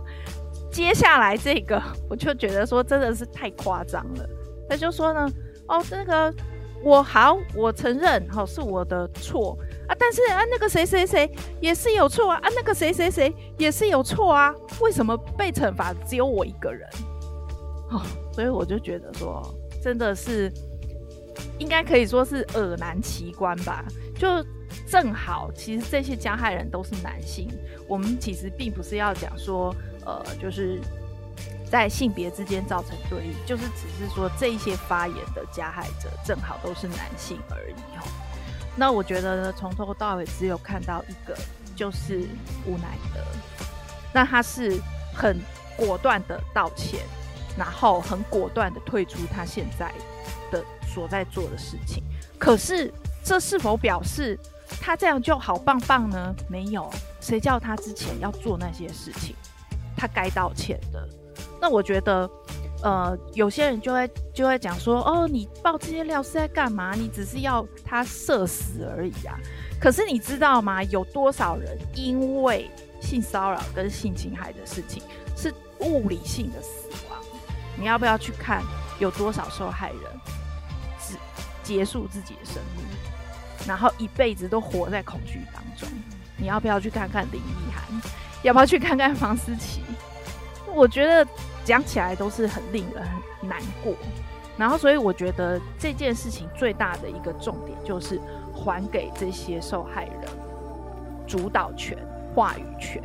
[0.73, 4.27] 接下来这个，我就觉得说真的是太夸张了。
[4.69, 5.29] 他就说呢，
[5.69, 6.35] 哦，那个
[6.83, 16.89] 我好，我承认，好，是我的错啊，但是啊，那个谁谁谁也是有错啊，啊，那个谁谁谁也是有错啊，为什么被惩罚只有我一个人？
[17.93, 18.01] 哦，
[18.33, 19.43] 所以我就觉得说，
[19.83, 20.51] 真的是。
[21.59, 23.85] 应该可以说是耳难奇观吧，
[24.19, 24.45] 就
[24.87, 27.49] 正好，其实这些加害人都是男性。
[27.89, 30.81] 我们其实并不是要讲说，呃，就是
[31.71, 38.03] 在性别之间造成对立，就是只是说这些发言的加害者正好都是男性而已哦。
[38.77, 41.37] 那我觉得呢，从头到尾只有看到一个，
[41.77, 42.21] 就是
[42.67, 43.21] 吴乃德，
[44.13, 44.81] 那他是
[45.15, 45.39] 很
[45.77, 47.01] 果断的道歉，
[47.57, 49.93] 然后很果断的退出他现在
[50.53, 52.05] 的所在做的事情，
[52.39, 52.93] 可是
[53.25, 54.39] 这是否表示
[54.81, 56.33] 他这样就好棒棒呢？
[56.49, 56.89] 没有，
[57.21, 59.35] 谁叫他之前要做那些事情，
[59.97, 61.09] 他该道歉的。
[61.61, 62.29] 那我觉得，
[62.83, 66.93] 呃，有些人就会就会讲说，哦，你爆这些料是在干嘛？
[66.95, 69.39] 你只是要他射死而已啊。
[69.81, 70.83] 可是你知道吗？
[70.85, 75.03] 有多少人因为性骚扰跟性侵害的事情
[75.37, 77.19] 是物理性的死亡？
[77.79, 78.63] 你要不要去看
[78.99, 80.01] 有多少受害人？
[81.73, 82.85] 结束自己的生命，
[83.67, 85.89] 然后一辈子都活在恐惧当中。
[86.37, 88.11] 你要不要去看看林奕涵？
[88.43, 89.81] 要不要去看看房思琪？
[90.67, 91.27] 我觉得
[91.65, 93.03] 讲起来都是很令人
[93.41, 93.95] 很难过。
[94.59, 98.21] 然后，所以我觉得这件事情最大的一个重点就是
[98.55, 100.29] 还给这些受害人
[101.27, 101.97] 主导权、
[102.35, 103.03] 话语权。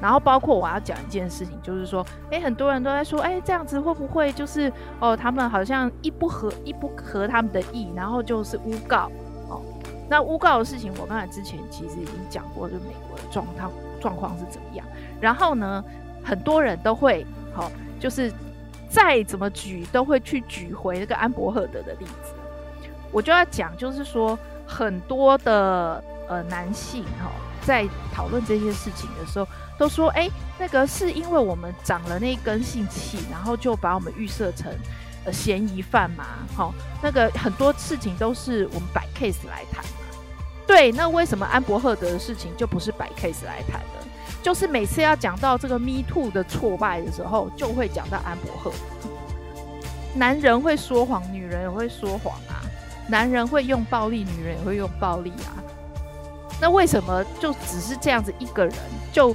[0.00, 9.10] 然后包括我要讲一件事情，就是说，诶，很多人都在说，诶，这样子会不会就是哦，他们好像一不合一不合他们的意，然后就是诬告
[9.48, 9.62] 哦。
[10.08, 14.86] 那诬告的事情，我刚才之前其实已经讲过，就美国的状况状况是怎么样。
[15.20, 15.82] 然后呢，
[16.22, 18.30] 很多人都会好、哦，就是
[18.88, 22.34] 再怎么举都会去举回那个安伯赫德的例子。
[23.10, 27.32] 我就要讲，就是说很多的呃男性哈、哦，
[27.66, 29.46] 在讨论这些事情的时候。
[29.78, 30.26] 都说哎，
[30.58, 34.72] 那个是因为我们长了那一根性器，然后就把我们预设成
[35.26, 36.24] 呃嫌疑犯嘛。
[36.56, 39.90] 好、那个很多事情都是我们摆 case 来谈嘛。
[40.66, 44.08] 对，那为什么安伯赫德的事情就不是摆 case 来谈的？
[44.42, 48.72] 就是每次要讲到这个 Me Too 的挫败的时候，就会讲到安伯赫。
[50.14, 52.64] 男人会说谎，女人也会说谎啊。
[53.10, 55.60] 男人会用暴力，女人也会用暴力啊。
[56.60, 58.74] 那为什么就只是这样子一个人
[59.12, 59.34] 就？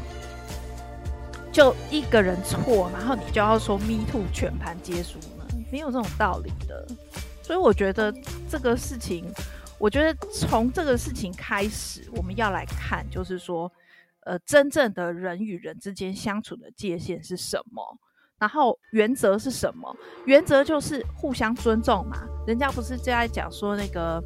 [1.53, 5.45] 就一个人错，然后你就要说 “me too” 全盘皆输呢？
[5.69, 6.87] 没有这种道理的。
[7.43, 8.09] 所以我觉得
[8.49, 9.29] 这个事情，
[9.77, 13.69] 我觉得从这个事情开始，我们要来看，就是说，
[14.21, 17.83] 呃，真正的人与人之间相处的界限是什么？
[18.39, 19.93] 然后原则是什么？
[20.25, 22.19] 原则就是互相尊重嘛。
[22.47, 24.23] 人家不是最爱讲说那个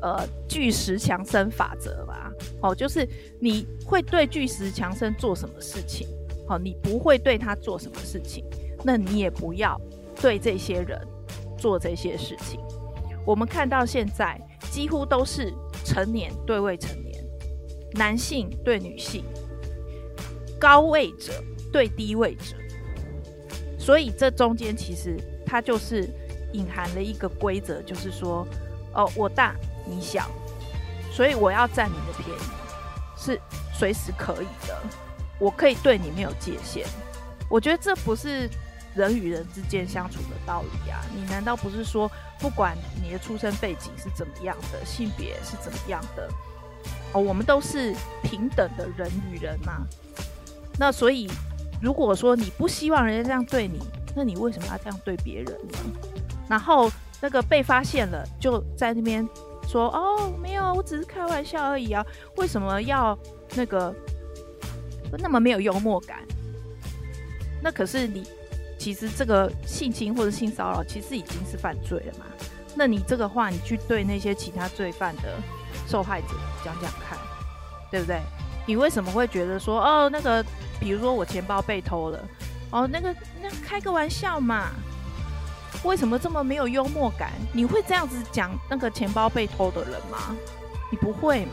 [0.00, 2.27] 呃巨石强森法则嘛？
[2.60, 3.08] 哦，就是
[3.40, 6.06] 你会对巨石强森做什么事情？
[6.46, 8.44] 好，你不会对他做什么事情，
[8.84, 9.80] 那你也不要
[10.20, 11.00] 对这些人
[11.58, 12.60] 做这些事情。
[13.26, 15.52] 我们看到现在几乎都是
[15.84, 17.22] 成年对未成年，
[17.92, 19.22] 男性对女性，
[20.58, 21.32] 高位者
[21.70, 22.56] 对低位者，
[23.78, 26.08] 所以这中间其实它就是
[26.54, 28.46] 隐含了一个规则，就是说，
[28.94, 29.54] 哦，我大
[29.86, 30.30] 你小，
[31.18, 32.42] 所以我要占你的便宜
[33.16, 33.40] 是
[33.74, 34.80] 随时可以的。
[35.40, 36.86] 我可以对你没有界限，
[37.50, 38.48] 我觉得这不是
[38.94, 41.00] 人与人之间相处的道理啊！
[41.12, 46.28] 你难道不是说，不管你的出生背景是怎么样的，性别是怎么样的，
[47.12, 49.84] 哦，我们都是平等的人与人嘛？
[50.78, 51.28] 那所以，
[51.82, 53.80] 如果说你不希望人家这样对你，
[54.14, 55.78] 那你为什么要这样对别人呢？
[56.48, 56.88] 然后
[57.20, 59.28] 那个被发现了，就在那边
[59.68, 62.04] 说：“哦，没有，我只是开玩笑而已啊！”
[62.38, 63.16] 为什么要
[63.54, 63.94] 那个？
[65.20, 66.18] 那么没有幽默感，
[67.62, 68.28] 那可是你
[68.78, 72.26] 其实这个性侵或者性骚扰其实已经是犯罪了嘛？
[72.74, 75.40] 那你这个话你去对那些其他罪犯的
[75.86, 76.26] 受害者
[76.62, 77.18] 讲讲看，
[77.90, 78.20] 对不对？
[78.66, 80.44] 你为什么会觉得说哦那个，
[80.78, 82.28] 比如说我钱包被偷了，
[82.70, 84.72] 哦那个那开个玩笑嘛？
[85.84, 87.30] 为什么这么没有幽默感？
[87.52, 90.36] 你会这样子讲那个钱包被偷的人吗？
[90.90, 91.52] 你不会嘛？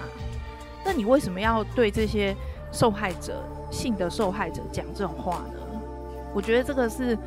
[0.83, 2.35] 那你为什么要对这些？
[2.71, 5.79] 受害者，性的受害者讲这种话呢，
[6.33, 7.17] 我觉得这个是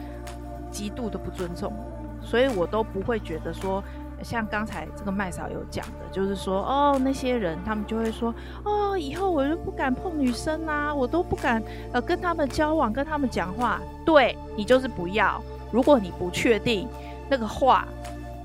[0.71, 1.73] 极度的不尊重，
[2.21, 3.83] 所以我都不会觉得说，
[4.23, 11.63] 像刚才这个麦嫂有讲的，就是说，哦，那些人他们就会说，哦，以后我就不敢碰女生啊，我都不敢
[11.95, 13.81] 呃跟他们交往，跟他们讲话。
[14.05, 16.89] 对，你就是不要，如果你不确定
[17.29, 17.87] 那个话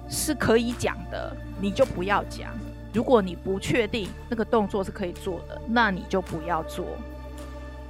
[0.09, 2.51] 是可以讲的，你就不要讲。
[2.93, 6.85] 如果你不确定那个动作是可以做的，那你就不要做。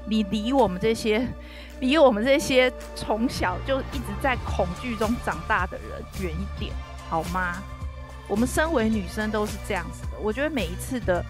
[0.05, 1.27] 你离我们这些，
[1.81, 6.73] 离我们这些从小就一直在恐惧中长大的人远一点，
[7.09, 7.61] 好吗？
[8.29, 10.17] 我们身为女生都是这样子的。
[10.21, 11.23] 我觉得每一次的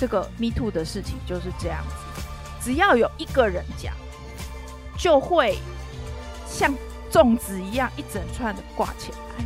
[0.00, 2.22] 这个 Me Too 的事情就是这样子，
[2.62, 3.92] 只要有一个人讲，
[4.96, 5.58] 就会
[6.46, 6.72] 像
[7.10, 9.44] 粽子一样一整串的挂起来，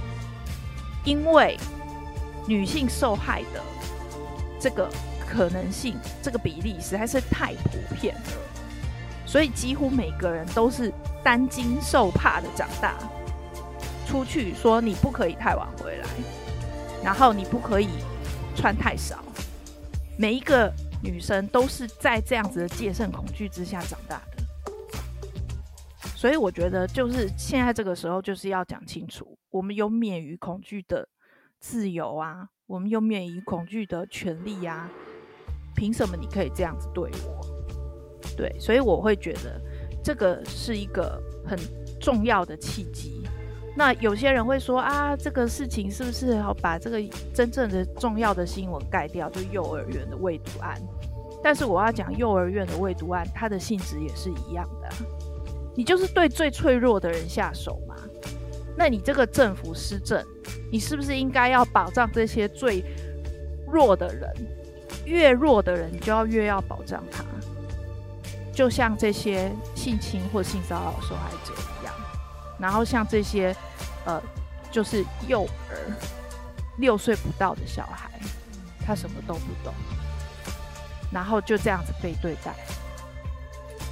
[1.04, 1.58] 因为。
[2.44, 3.62] 女性受害的
[4.58, 4.90] 这个
[5.30, 8.22] 可能性，这个比例实在是太普遍了，
[9.24, 12.94] 所以几乎每个人都是担惊受怕的长大。
[14.08, 16.08] 出去说你不可以太晚回来，
[17.00, 17.90] 然后你不可以
[18.56, 19.20] 穿太少。
[20.16, 20.68] 每一个
[21.00, 24.20] 女生都是在这样子的戒慎恐惧之下长大，
[26.22, 31.08] 所以我觉得就是现在这个时候就是要讲清楚，我们有免于恐惧的。
[31.58, 34.88] 自由啊，我们有免于恐惧的权利呀，
[35.74, 37.40] 凭什么你可以这样子对我？
[38.36, 39.60] 对，所以我会觉得
[40.00, 41.58] 这个是一个很
[42.00, 43.24] 重要的契机。
[43.76, 47.02] 那有些人会说啊，这个事情是不是要把这个
[47.34, 49.28] 真正的重要的新闻盖掉？
[49.30, 50.80] 就幼儿园的喂毒案。
[51.42, 54.88] 但是我要讲，幼儿园的喂毒案，它的性质也是一样的。
[55.74, 57.96] 你就是对最脆弱的人下手嘛？
[58.76, 60.24] 那你这个政府施政，
[60.70, 62.84] 你是不是应该要保障这些最
[63.70, 64.30] 弱的人？
[65.04, 67.24] 越弱的人，你就要越要保障他。
[68.54, 71.94] 就像这些性侵或性骚扰受害者一样，
[72.58, 73.54] 然后像这些
[74.04, 74.22] 呃，
[74.70, 75.76] 就是幼儿
[76.76, 78.10] 六岁不到的小孩，
[78.84, 79.72] 他什么都不懂，
[81.10, 82.54] 然后就这样子被对待，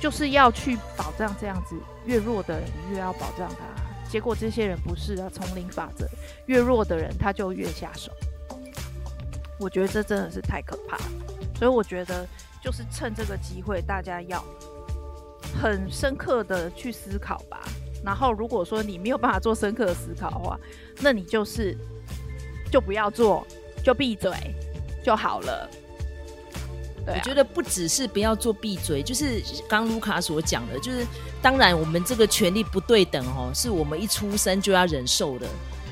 [0.01, 1.77] 就是要去保障这样子
[2.07, 4.09] 越弱的人，越要保障他。
[4.09, 6.09] 结果这些人不是啊，丛林法则，
[6.47, 8.11] 越弱的人他就越下手。
[9.59, 11.05] 我觉得这真的是太可怕了，
[11.57, 12.27] 所以我觉得
[12.63, 14.43] 就是趁这个机会，大家要
[15.61, 17.61] 很深刻的去思考吧。
[18.03, 20.59] 然后如果说你没有办法做深刻的思考的话，
[21.01, 21.77] 那你就是
[22.73, 23.47] 就不要做，
[23.85, 24.33] 就闭嘴
[25.05, 25.69] 就好了。
[27.07, 31.07] 我觉得不只是不要做闭嘴，就是刚卢卡所讲的，就是。
[31.43, 35.47] 当然，我们这个权力不对等哦，是我们一出生就要忍受的。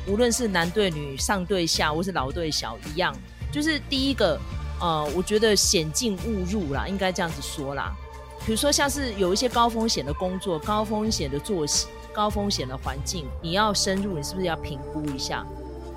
[0.06, 3.16] 无论是男对女、上对下，或是老对小，一样。
[3.50, 4.38] 就是第一个，
[4.78, 7.96] 呃，我觉得险境勿入啦，应该这样子说啦。
[8.44, 15.46] 比如说，像是有一些高风险的工作、高风险的作息、高风险的环境，你要深入，你是不是要评估一下？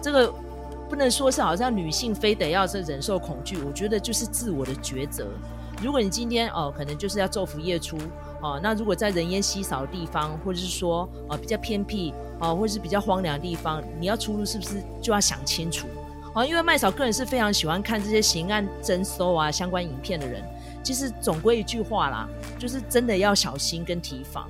[0.02, 0.34] 这个
[0.92, 5.26] 不能说是好像女性非得要是忍受恐惧，我觉得就是自我的抉择。
[5.82, 7.98] 如果你今天哦、可能就是要昼伏夜出。
[8.42, 15.88] 哦，那如果在人烟稀少的地方，或者是说呃比较偏僻哦，或者是比较荒凉的地方，你要出入是不是就要想清楚？
[16.36, 20.44] 哦，因为麦嫂个人是非常喜欢看这些刑案侦搜啊相关影片的人。
[20.84, 22.28] 其实总归一句话啦，
[22.60, 24.50] 就是真的要小心跟提防。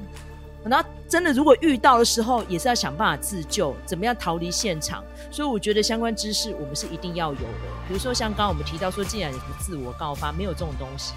[0.64, 5.03] 那真的如果遇到的时候，也是要想办法自救，怎么样逃离现场。
[5.32, 7.68] 所以我觉得相关知识我们是一定要有的。
[7.88, 11.14] 比如说像刚刚我们提到说，既然你不自我告发，没有这种东西。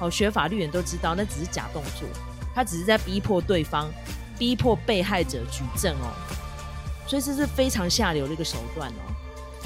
[0.00, 2.08] 哦，学法律人都知道，那只是假动作，
[2.54, 3.88] 他只是在逼迫对方，
[4.38, 6.10] 逼迫被害者举证哦，
[7.06, 9.14] 所以这是非常下流的一个手段哦。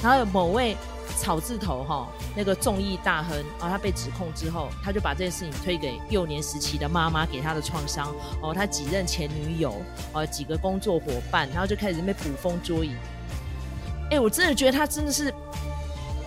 [0.03, 0.77] 然后有某位
[1.17, 9.75] 草字头哈、那个众议大亨啊、哦，他被指控之后，他就把这件事情推给幼年时期的妈妈给他的创伤哦，他几任前女友
[10.13, 12.97] 哦，几个工作伙伴，然后就开始被捕风捉影。
[14.11, 15.33] 哎，我真的觉得他真的是。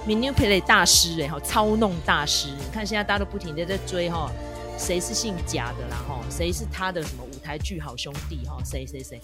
[0.08, 2.50] Manipulate 大师哎哈，操弄大师。
[2.50, 4.32] 你看现在大家都不停的在追哈，
[4.78, 9.20] 谁是姓贾的啦哈，谁是他的什么舞台剧好兄弟哈，谁谁谁，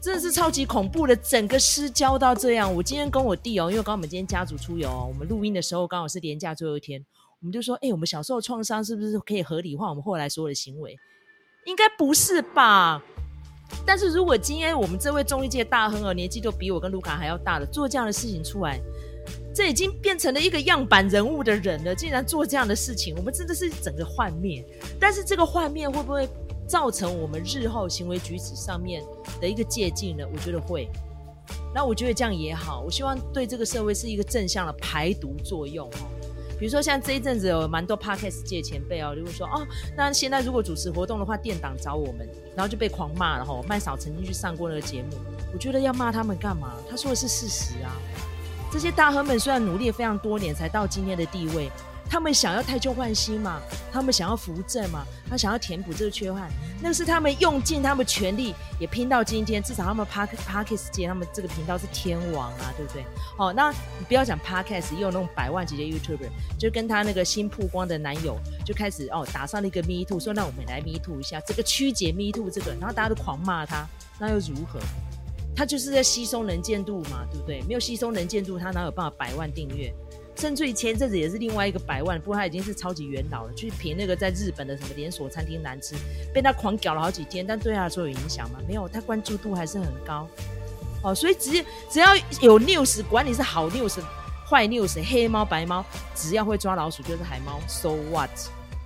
[0.00, 2.72] 真的是超级恐怖的，整个失焦到这样。
[2.72, 7.04] 我今天跟我弟哦，因为刚刚我们今天家族出游哦，我们录音的时候刚好是连假最后一天，
[7.40, 10.96] 我们就说，哎，我们小时候创伤是不是可以合理化我们后来所有的行为？
[11.66, 13.02] 应该不是吧？
[13.84, 18.80] 但是如果今天我们这位综艺界大亨哦，年纪都比我跟卢卡还要大的，做这样的事情出来。
[19.54, 24.64] 这已经变成了一个样板人物的人了，竟然做这样的事情，我们真的是整个幻灭。
[25.00, 26.26] 但是这个幻灭会不会
[26.68, 29.02] 造成我们日后行为举止上面
[29.40, 30.24] 的一个借鉴呢？
[30.32, 30.88] 我觉得会。
[31.74, 36.08] 那我觉得这样也好，我希望对这个社会是一个正向的排毒作用哦。
[36.58, 39.66] 比如说像这一阵子有蛮多 podcast 界前辈哦，例如说哦，
[39.96, 43.62] 那现在如果主持活动的话，店长找我们，然后就被狂骂了哈。
[43.68, 45.16] 麦嫂曾经去上过那个节目，
[45.52, 46.74] 我觉得要骂他们干嘛？
[46.90, 47.96] 他说的是事实啊。
[48.70, 51.70] 这些大亨们虽然努力了非常多年才到今天的地位，
[52.08, 53.60] 他们想要汰旧换新嘛，
[53.92, 56.50] 他们想要扶正嘛，他想要填补这个缺憾，
[56.80, 59.62] 那是他们用尽他们全力也拼到今天。
[59.62, 63.04] 至少他们 Podcast 界，他们这个频道是天王啊，对不对？
[63.36, 73.86] 哦，那你不要讲 Podcast，也有那种百万级的 YouTuber，就跟他那个新曝光的男友就开始哦打上了一个 Me Too，说那我们来 Me Too 一下，这个曲解 Me Too 这个，然后大家都狂骂他，
[74.18, 74.80] 那又如何？
[75.54, 77.60] 他就是在吸收能见度嘛，对不对？
[77.62, 79.92] 没有吸收能见度，他哪有办法百万订阅？
[80.38, 85.96] 甚至于前阵子也是另外一个百万，不过他已经是超级元老了，去评那个在日本的什么连锁餐厅难吃，
[86.32, 88.60] 被他狂屌了好几天，但对他来说有影响吗？
[88.68, 90.28] 没有，他关注度还是很高。
[91.02, 94.00] 哦，所以只只要有 news，管你是好 news、
[94.48, 95.84] 坏 news、黑猫白猫，
[96.14, 98.30] 只要会抓老鼠就是海猫，so what？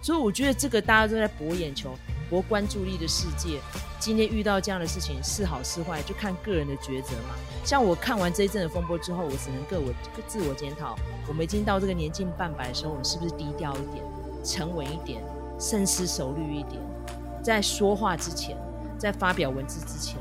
[0.00, 1.94] 所以我觉得这个大家都在博眼球。
[2.30, 3.60] 博关注力的世界，
[4.02, 7.36] 今天遇到这样的事情是好是坏，就看个人的抉择嘛。
[7.64, 9.94] 像我看完这一阵的风波之后，我只能个我
[10.26, 10.96] 自我检讨。
[11.28, 14.04] 我们已经到这个年近半百的时候，我们是不是低调一点、
[14.42, 15.22] 沉稳一点、
[15.56, 16.82] 深思熟虑一点，
[17.44, 18.56] 在说话之前，
[18.98, 20.16] 在发表文字之前，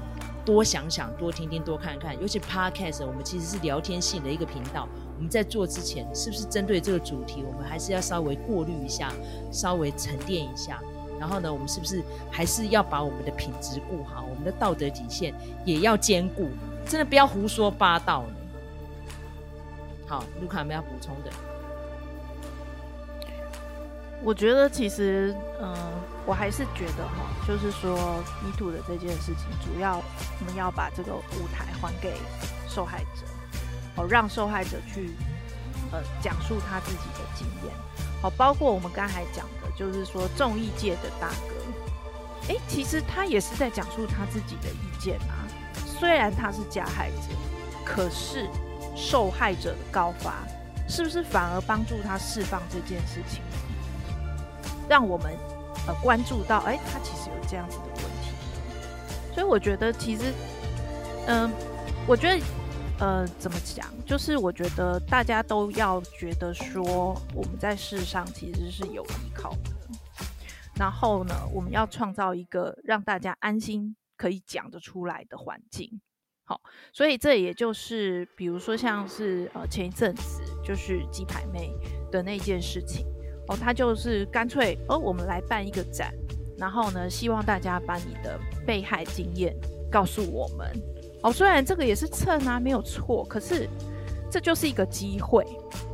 [0.45, 2.13] 多想想、多听听、多看看。
[2.21, 4.87] 尤其 Podcast，我们其实是聊天性的一个频道。
[5.17, 9.11] 我们在做之前，是不是针对这个主题，我们还是要稍微过滤一下，
[9.51, 10.79] 稍微沉淀一下？
[11.21, 12.01] 然后呢，我们是不是
[12.31, 15.31] 还是要把我们的品质顾好，我们的道德底线
[15.63, 16.49] 也要兼顾？
[16.87, 18.33] 真的不要胡说八道呢。
[20.07, 21.31] 好，卢卡有没有要补充的？
[24.23, 25.75] 我觉得其实，嗯、
[26.25, 27.95] 我还是觉得哈，就是说
[28.43, 32.15] 泥土的这件事情，主要我们要把这个舞台还给
[32.67, 33.25] 受害者，
[33.95, 35.11] 哦，让受害者去
[35.91, 37.71] 呃讲述他自己的经验。
[38.23, 39.47] 好，包括我们刚才讲，
[39.81, 45.41] 就是说众议界的大哥，诶，其实他也是在讲述他自己的意见啊。
[45.73, 47.33] 虽然他是加害者，
[47.83, 48.47] 可是
[48.95, 50.35] 受害者的告发，
[50.87, 53.41] 是不是反而帮助他释放这件事情？
[54.87, 55.35] 让我们
[55.87, 58.29] 呃关注到，诶，他其实有这样子的问题。
[59.33, 60.31] 所以我觉得，其实，
[61.25, 61.51] 嗯、
[62.05, 62.39] 我觉得。
[63.01, 63.87] 呃，怎么讲？
[64.05, 69.71] 就是我觉得大家都要觉得说，我们在世上其实是有依靠的。
[70.75, 75.99] 然后呢，我们要创造一个让大家安心可以讲得出来的环境。
[76.43, 76.61] 好，
[76.93, 81.71] 所以这也就是，比如说像是呃前一阵子就是鸡排妹
[82.11, 83.07] 的那件事情
[83.47, 86.13] 哦，他就是干脆哦，我们来办一个展，
[86.55, 89.55] 然后呢，希望大家把你的被害经验
[89.91, 90.79] 告诉我们。
[91.23, 93.69] 哦，虽然这个也是蹭啊，没有错，可是
[94.29, 95.45] 这就是一个机会，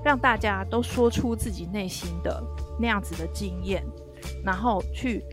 [0.04, 2.42] 让大家都说出自己内心的
[2.80, 3.84] 那样子的经验，
[4.46, 5.26] 然后去，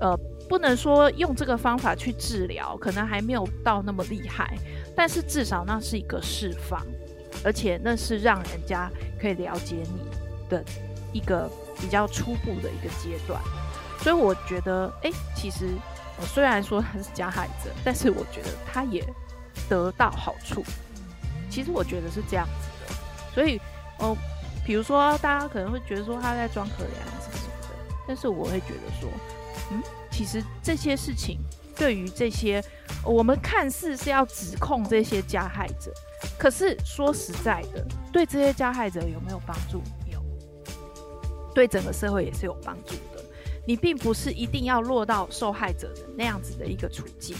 [0.00, 0.14] 呃，
[0.48, 4.54] 不能说用这个方法去治疗，可能还没有到那么厉害，
[4.94, 6.84] 但是至少那是一个释放，
[7.42, 10.02] 而且那是让人家可以了解你
[10.50, 10.62] 的
[11.10, 13.40] 一个比较初步的一个阶段，
[14.00, 15.68] 所以我觉得，诶，其实，
[16.18, 19.02] 呃，虽然说他是加害者，但是我觉得他也。
[19.68, 20.64] 得到好处，
[21.50, 22.94] 其实我觉得是这样子的，
[23.34, 23.60] 所以
[23.98, 24.16] 哦，
[24.64, 27.68] 比如说大家可能会觉得说他在装可怜什么什么的，
[28.06, 29.10] 但是我会觉得说，
[29.72, 31.38] 嗯，其实这些事情
[31.74, 32.62] 对于这些
[33.04, 35.92] 我们看似是要指控这些加害者，
[36.38, 39.82] 可是说实在的，对这些加害者有没有帮助？
[40.10, 40.22] 有，
[41.54, 43.24] 对整个社会也是有帮助的。
[43.66, 47.36] 你并不是一定要落到受害者的那样子的一个处境，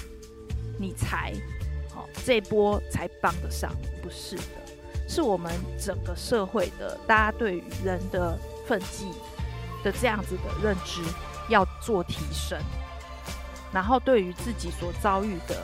[0.78, 1.32] 你才。
[2.24, 4.42] 这波才帮得上，不是的，
[5.08, 9.10] 是我们整个社会的大家对于人的分际
[9.82, 11.02] 的这样子的认知
[11.48, 12.58] 要做提升，
[13.72, 15.62] 然后对于自己所遭遇的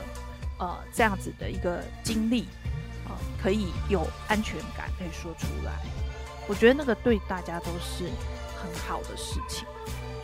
[0.57, 2.47] 呃这样子的一个经历
[3.05, 5.71] 啊、可以有安全感，可以说出来，
[6.47, 8.05] 我觉得那个对大家都是
[8.57, 9.67] 很好的事情。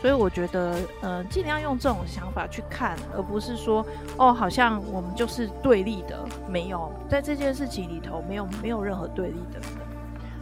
[0.02, 3.86] 所以我觉得，呃，尽量用这种想法去看，而不是说，
[4.18, 6.18] 哦，好像我们就是对立的。
[6.48, 9.60] 没有，在这件事情里头，没有没有任何对立的，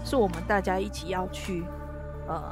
[0.02, 1.62] 是我们大家一起要去，
[2.26, 2.42] 呃，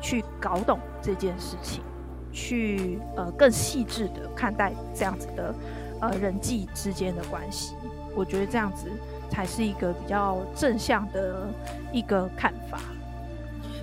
[0.00, 1.84] 去搞懂这件事情，
[2.32, 5.54] 去呃更细致的看待这样子的
[6.00, 7.76] 呃人际之间的关系。
[8.12, 8.90] 我觉得这样子
[9.30, 11.48] 才是一个比较正向的
[11.92, 12.80] 一个看法。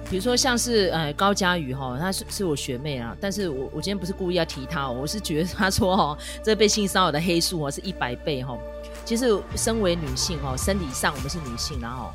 [0.09, 8.57] 比如说像是呃高佳宇哈，她是是我学妹啊，但是我我今天不是故意要提她哦，我是觉得她说哦，这被性骚扰的黑数啊是一百倍哈。
[9.03, 12.11] 其实身为女性哈，生理上我们是女性，然后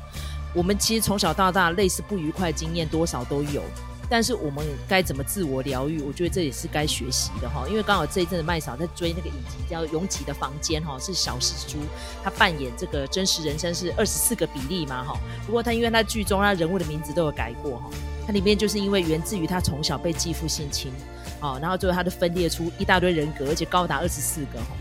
[0.55, 3.63] 我们其实从小到大类似不愉快经验多少都有。
[4.09, 6.01] 但是我们该怎么自我疗愈？
[6.01, 7.65] 我觉得这也是该学习的哈。
[7.67, 11.77] 因为刚好这一阵子麦嫂在追那个影集叫《拥挤的房间》哈，是小释珠
[12.23, 15.19] 她扮演这个真实人生是二十四个比例嘛哈。
[15.45, 17.89] 不过她因为她剧中她人物的名字都有改过哈，
[18.27, 20.91] 它里面就是因为源自于她从小被继父性侵
[21.39, 24.75] 啊，然后最后她就分裂出一大堆人格，而且高达二十四个哈。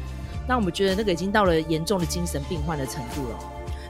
[0.47, 3.39] 那我们觉得那个已经到了严重的精神病患的程度了。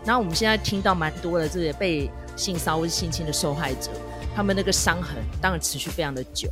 [0.05, 3.91] 然后我们现在听到蛮多的这个被性骚扰性侵的受害者。
[4.35, 6.49] 他们那个伤痕当然持续非常的久，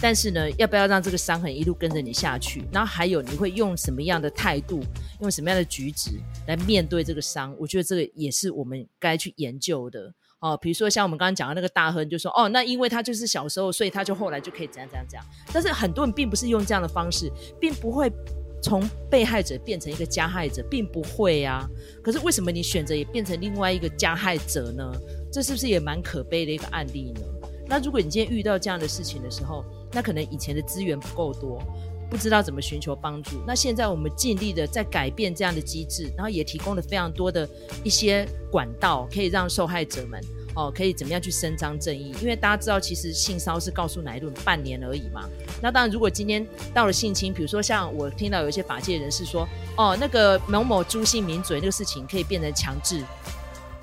[0.00, 2.64] 但是呢，要不要让这个伤痕一路跟着你下去？
[2.72, 4.82] 然后还有你会用什么样的态度，
[5.20, 6.12] 用什么样的举止
[6.46, 7.54] 来面对这个伤？
[7.58, 10.56] 我觉得这个也是我们该去研究的哦。
[10.56, 15.26] 比如说像我们刚刚讲的那个大亨，就说哦，那因为他就是小时候，所以他就后来就可以怎样怎样怎样。
[15.52, 18.10] 但是很多人并不是用这样的方式，并不会
[18.62, 21.68] 从被害者变成一个加害者，并不会啊。
[22.02, 24.92] 可是为什么你选择也变成另外一个加害者呢？
[25.30, 27.20] 这是不是也蛮可悲的一个案例呢？
[27.66, 29.62] 那如果你今天遇到这样的事情的时候，
[29.92, 31.62] 那可能以前的资源不够多，
[32.08, 33.42] 不知道怎么寻求帮助。
[33.46, 37.46] 那现在我们尽力的在改变这样的机制，然后也提供了非常多的
[37.84, 40.18] 一些管道，可以让受害者们
[40.54, 42.14] 哦，可以怎么样去伸张正义。
[42.22, 45.28] 因为大家知道，其实性骚是告诉哪一顿半年而已嘛。
[45.60, 53.04] 那当然，如果今天到了性侵，比如说像我听到有一些法界人士说，哦，那个某某朱姓名嘴那个事情可以变成强制，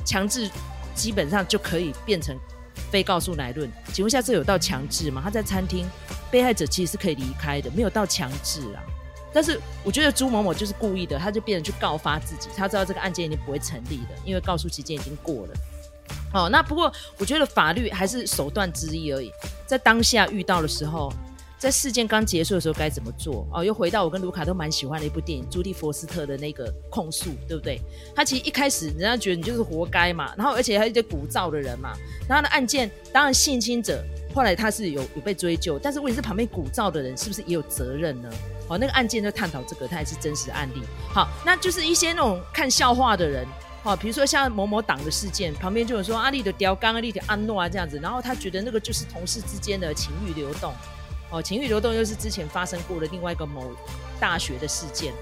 [0.03, 0.49] 强制。
[0.95, 2.35] 基本上就可以变成
[2.89, 3.69] 非告诉乃论。
[3.93, 5.21] 请问下，这有到强制吗？
[5.23, 5.85] 他在餐厅，
[6.31, 8.81] 被害者其实是可以离开的，没有到强制啊。
[9.33, 15.53] 但是我觉得朱某某就是故意的，他就变成去告发自己，他知道这个案件已经不会成立的，因为告诉期间已经过了。
[16.33, 19.29] 哦，那不过我觉得法律还是手段之一而已，
[19.65, 21.11] 在当下遇到的时候，
[21.57, 23.47] 在事件刚结束的时候该怎么做？
[23.53, 27.79] 哦，又回到我跟卢卡都蛮喜欢的一部电影，朱蒂·佛斯特的那个控诉，对不对？
[28.15, 31.93] 他其实一开始人家觉得你就是活该嘛，然后而且还有一些鼓噪的人嘛，
[32.27, 34.03] 然后的案件当然性侵者
[34.33, 38.29] 后来他是有有被追究，但是问题是旁边鼓噪的人是不是也有责任呢？
[38.67, 40.81] 哦，那个案件就探讨这个，它也是真实案例。
[41.13, 43.47] 好，那就是一些那种看笑话的人。
[43.83, 50.73] 哦，比如说像某某党的事件，旁边就有说阿丽的刁刚、阿丽的安诺啊这样子，然后他觉得那个就是同事之间的情欲流动，
[51.31, 53.63] 哦，情欲流动又是之前发生过的另外一个某
[54.19, 55.13] 大学的事件。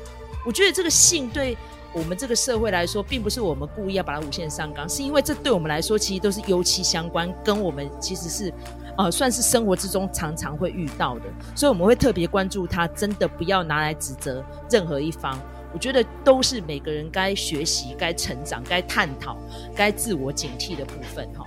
[0.46, 1.58] 我觉得这个性对
[1.94, 8.54] 我们这个社会来说，并不是我们故意要把它无限上纲，是因为这对我们来说其实都是尤其相关，跟我们其实是
[8.98, 11.26] 呃算是生活之中常常会遇到的，
[11.56, 15.40] 所以我们会特别关注它，真的不要拿来指责任何一方。
[15.74, 19.36] 我觉得都是每个人该学习、该成长、该探讨、
[19.76, 21.46] 该自我警惕的部分哈。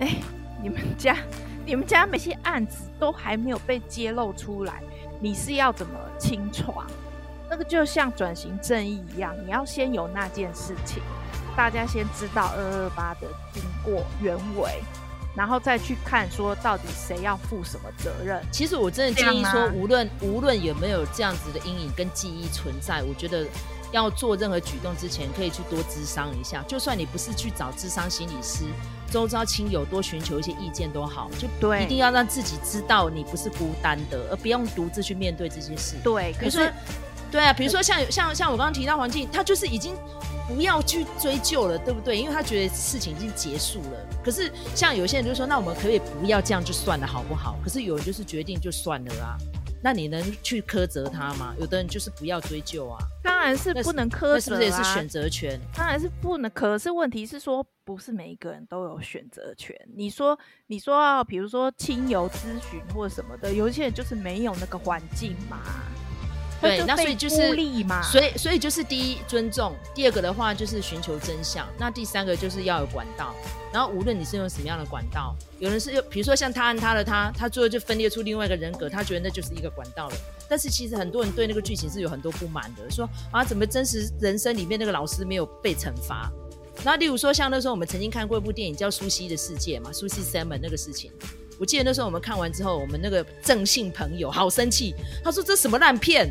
[0.00, 0.16] 哎，
[0.62, 1.16] 你们家、
[1.64, 4.82] 你们家那些案子都还没有被揭露出来，
[5.20, 6.86] 你是要怎么清创？
[7.48, 11.02] 那个就像转型正义一样，你要先有那件事情，
[11.56, 14.82] 大家先知道二二八的经过原委。
[15.36, 18.42] 然后再去看，说到底谁要负什么责任？
[18.50, 23.46] 其实我真的建议说，无论无论有没有这样子的阴影跟记忆存在，我觉得
[23.92, 26.64] 要做任何举动之前，可以去多咨商一下。
[26.66, 28.64] 就算你不是去找咨商心理师，
[29.10, 31.30] 周遭亲友多寻求一些意见都好。
[31.38, 35.96] 就对，一定要让自己知道你不是孤单的，而不用独自去面对这些事。
[36.02, 36.72] 对，可是，
[37.30, 39.94] 对啊，比如说像像像我刚刚提到环境，他就是已经。
[40.52, 42.18] 不要去追究了，对不对？
[42.18, 44.06] 因为他觉得事情已经结束了。
[44.20, 47.56] 可是像有些人就说，那我们可以不要这样就算了，好不好？
[47.62, 49.38] 可是有人就是决定就算了啊。
[49.82, 51.54] 那你能去苛责他吗？
[51.58, 52.98] 有的人就是不要追究啊。
[53.22, 54.34] 当然是不能苛责啊。
[54.34, 55.58] 那是不是也是选择权？
[55.74, 56.50] 当然是不能。
[56.50, 59.74] 可是问题是说，不是每一个人都有选择权。
[59.94, 65.58] 你说，你说啊比如说亲友咨询或什么的，有一些人就是没有那个环境嘛。
[66.60, 67.54] 对， 那所以就是，
[68.02, 73.34] 所以所以就是第一尊重，第二个的话就是寻求真相，那第三个就是要有管道。
[73.72, 80.16] 然后无论你是用什么样的管道，有人是用，比如说像他按他的他，他最后就分裂出另外一个人格，他觉得那就是一个管道了。
[80.48, 86.30] 但是其实很多人对那个剧情是有很多不满的，说啊，怎么真实人生里面那个老师没有被惩罚？
[86.82, 91.12] 那例如说像那时候我们曾经看过一部电影叫《苏西的世界》嘛，《苏西 Salmon》那个事情，
[91.58, 96.28] 我记得那时候我们看完之后，我们那个正信朋友好生气，他说这什么烂片？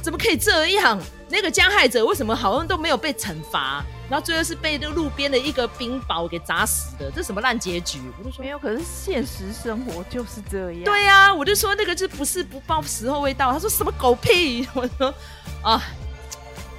[0.00, 0.98] 怎么可以这样？
[1.28, 3.82] 那个加害者为什么好像都没有被惩罚？
[4.10, 7.98] 然后最后是被那个路边的一个冰雹给砸死的，这什么烂结局？
[8.18, 10.84] 我就说没有，可是现实生活就是这样。
[10.84, 13.50] 对呀、啊，我就说那个就不是不报时候未到。
[13.50, 14.68] 他说什么狗屁？
[14.74, 15.14] 我说
[15.62, 15.82] 啊，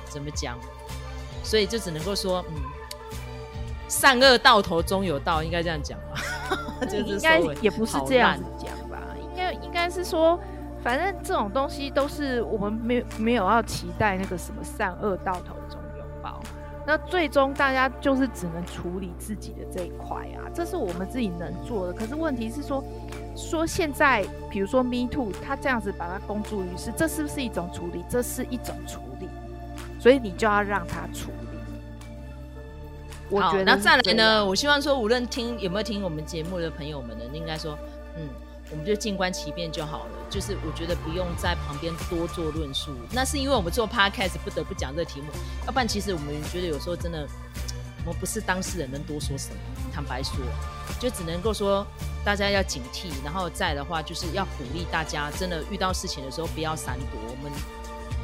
[0.08, 0.56] 怎么讲？
[1.44, 2.56] 所以就只能够说，嗯，
[3.88, 6.22] 善恶到头终有道，应该这样讲吧？
[6.86, 9.00] 就是应该也不是这样子讲吧？
[9.20, 10.40] 应该应该是说。
[10.84, 16.42] 反正这种东西都是我们没没有要期待那个什么善恶到头这种拥抱，
[16.86, 21.94] 那最终大家就是只能处理自己的这一块啊，这是我们自己能做的。
[21.94, 22.84] 可是问题是说，
[23.34, 28.04] 说现在比如说 Me Too，他这样子把它公诸于世，这是不是一种处理？
[28.10, 29.30] 这是一种处理，
[30.02, 31.58] 所以你就要让他处理。
[33.30, 34.46] 我觉得，那再来呢？
[34.46, 37.78] 我希望说，无论听有没有听我们节目的朋友们呢，应该说，
[38.18, 38.28] 嗯。
[38.74, 42.92] 我们就静观其变就好了，就是我觉得不用在旁边多做论述。
[43.12, 45.28] 那是因为我们做 podcast 不得不讲这个题目，
[45.68, 47.28] 要不然其实我们觉得有时候真的，
[48.04, 49.58] 我们不是当事人能多说什么。
[49.94, 50.34] 坦白说，
[51.00, 51.86] 就只能够说
[52.26, 57.52] 大家要警惕，然后再的话就是要鼓励大家，真的遇到事情的时候不要闪躲，我们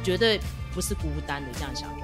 [0.02, 0.40] 绝对
[0.74, 1.88] 不是孤单的这样想。
[1.88, 1.96] 好，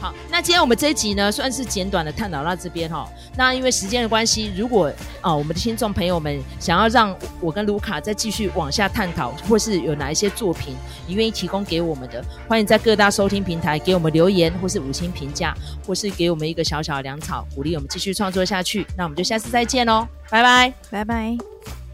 [0.00, 3.08] 好那今天我们这一集呢，算是简短的探讨到这边哈。
[3.36, 10.76] 那因为时间的关系，如果啊、我们的听众朋友们想要让我跟卢卡再继续往下探讨，或是有哪一些作品
[11.06, 15.52] 你愿意提供给我们的，欢迎在各大收听平台给我们留言，或是五星评价，
[15.86, 18.86] 或是给我们一个小小的粮草，鼓励我们继续创作下去。
[18.96, 21.87] 那我们就下次再见喽，拜拜，拜拜。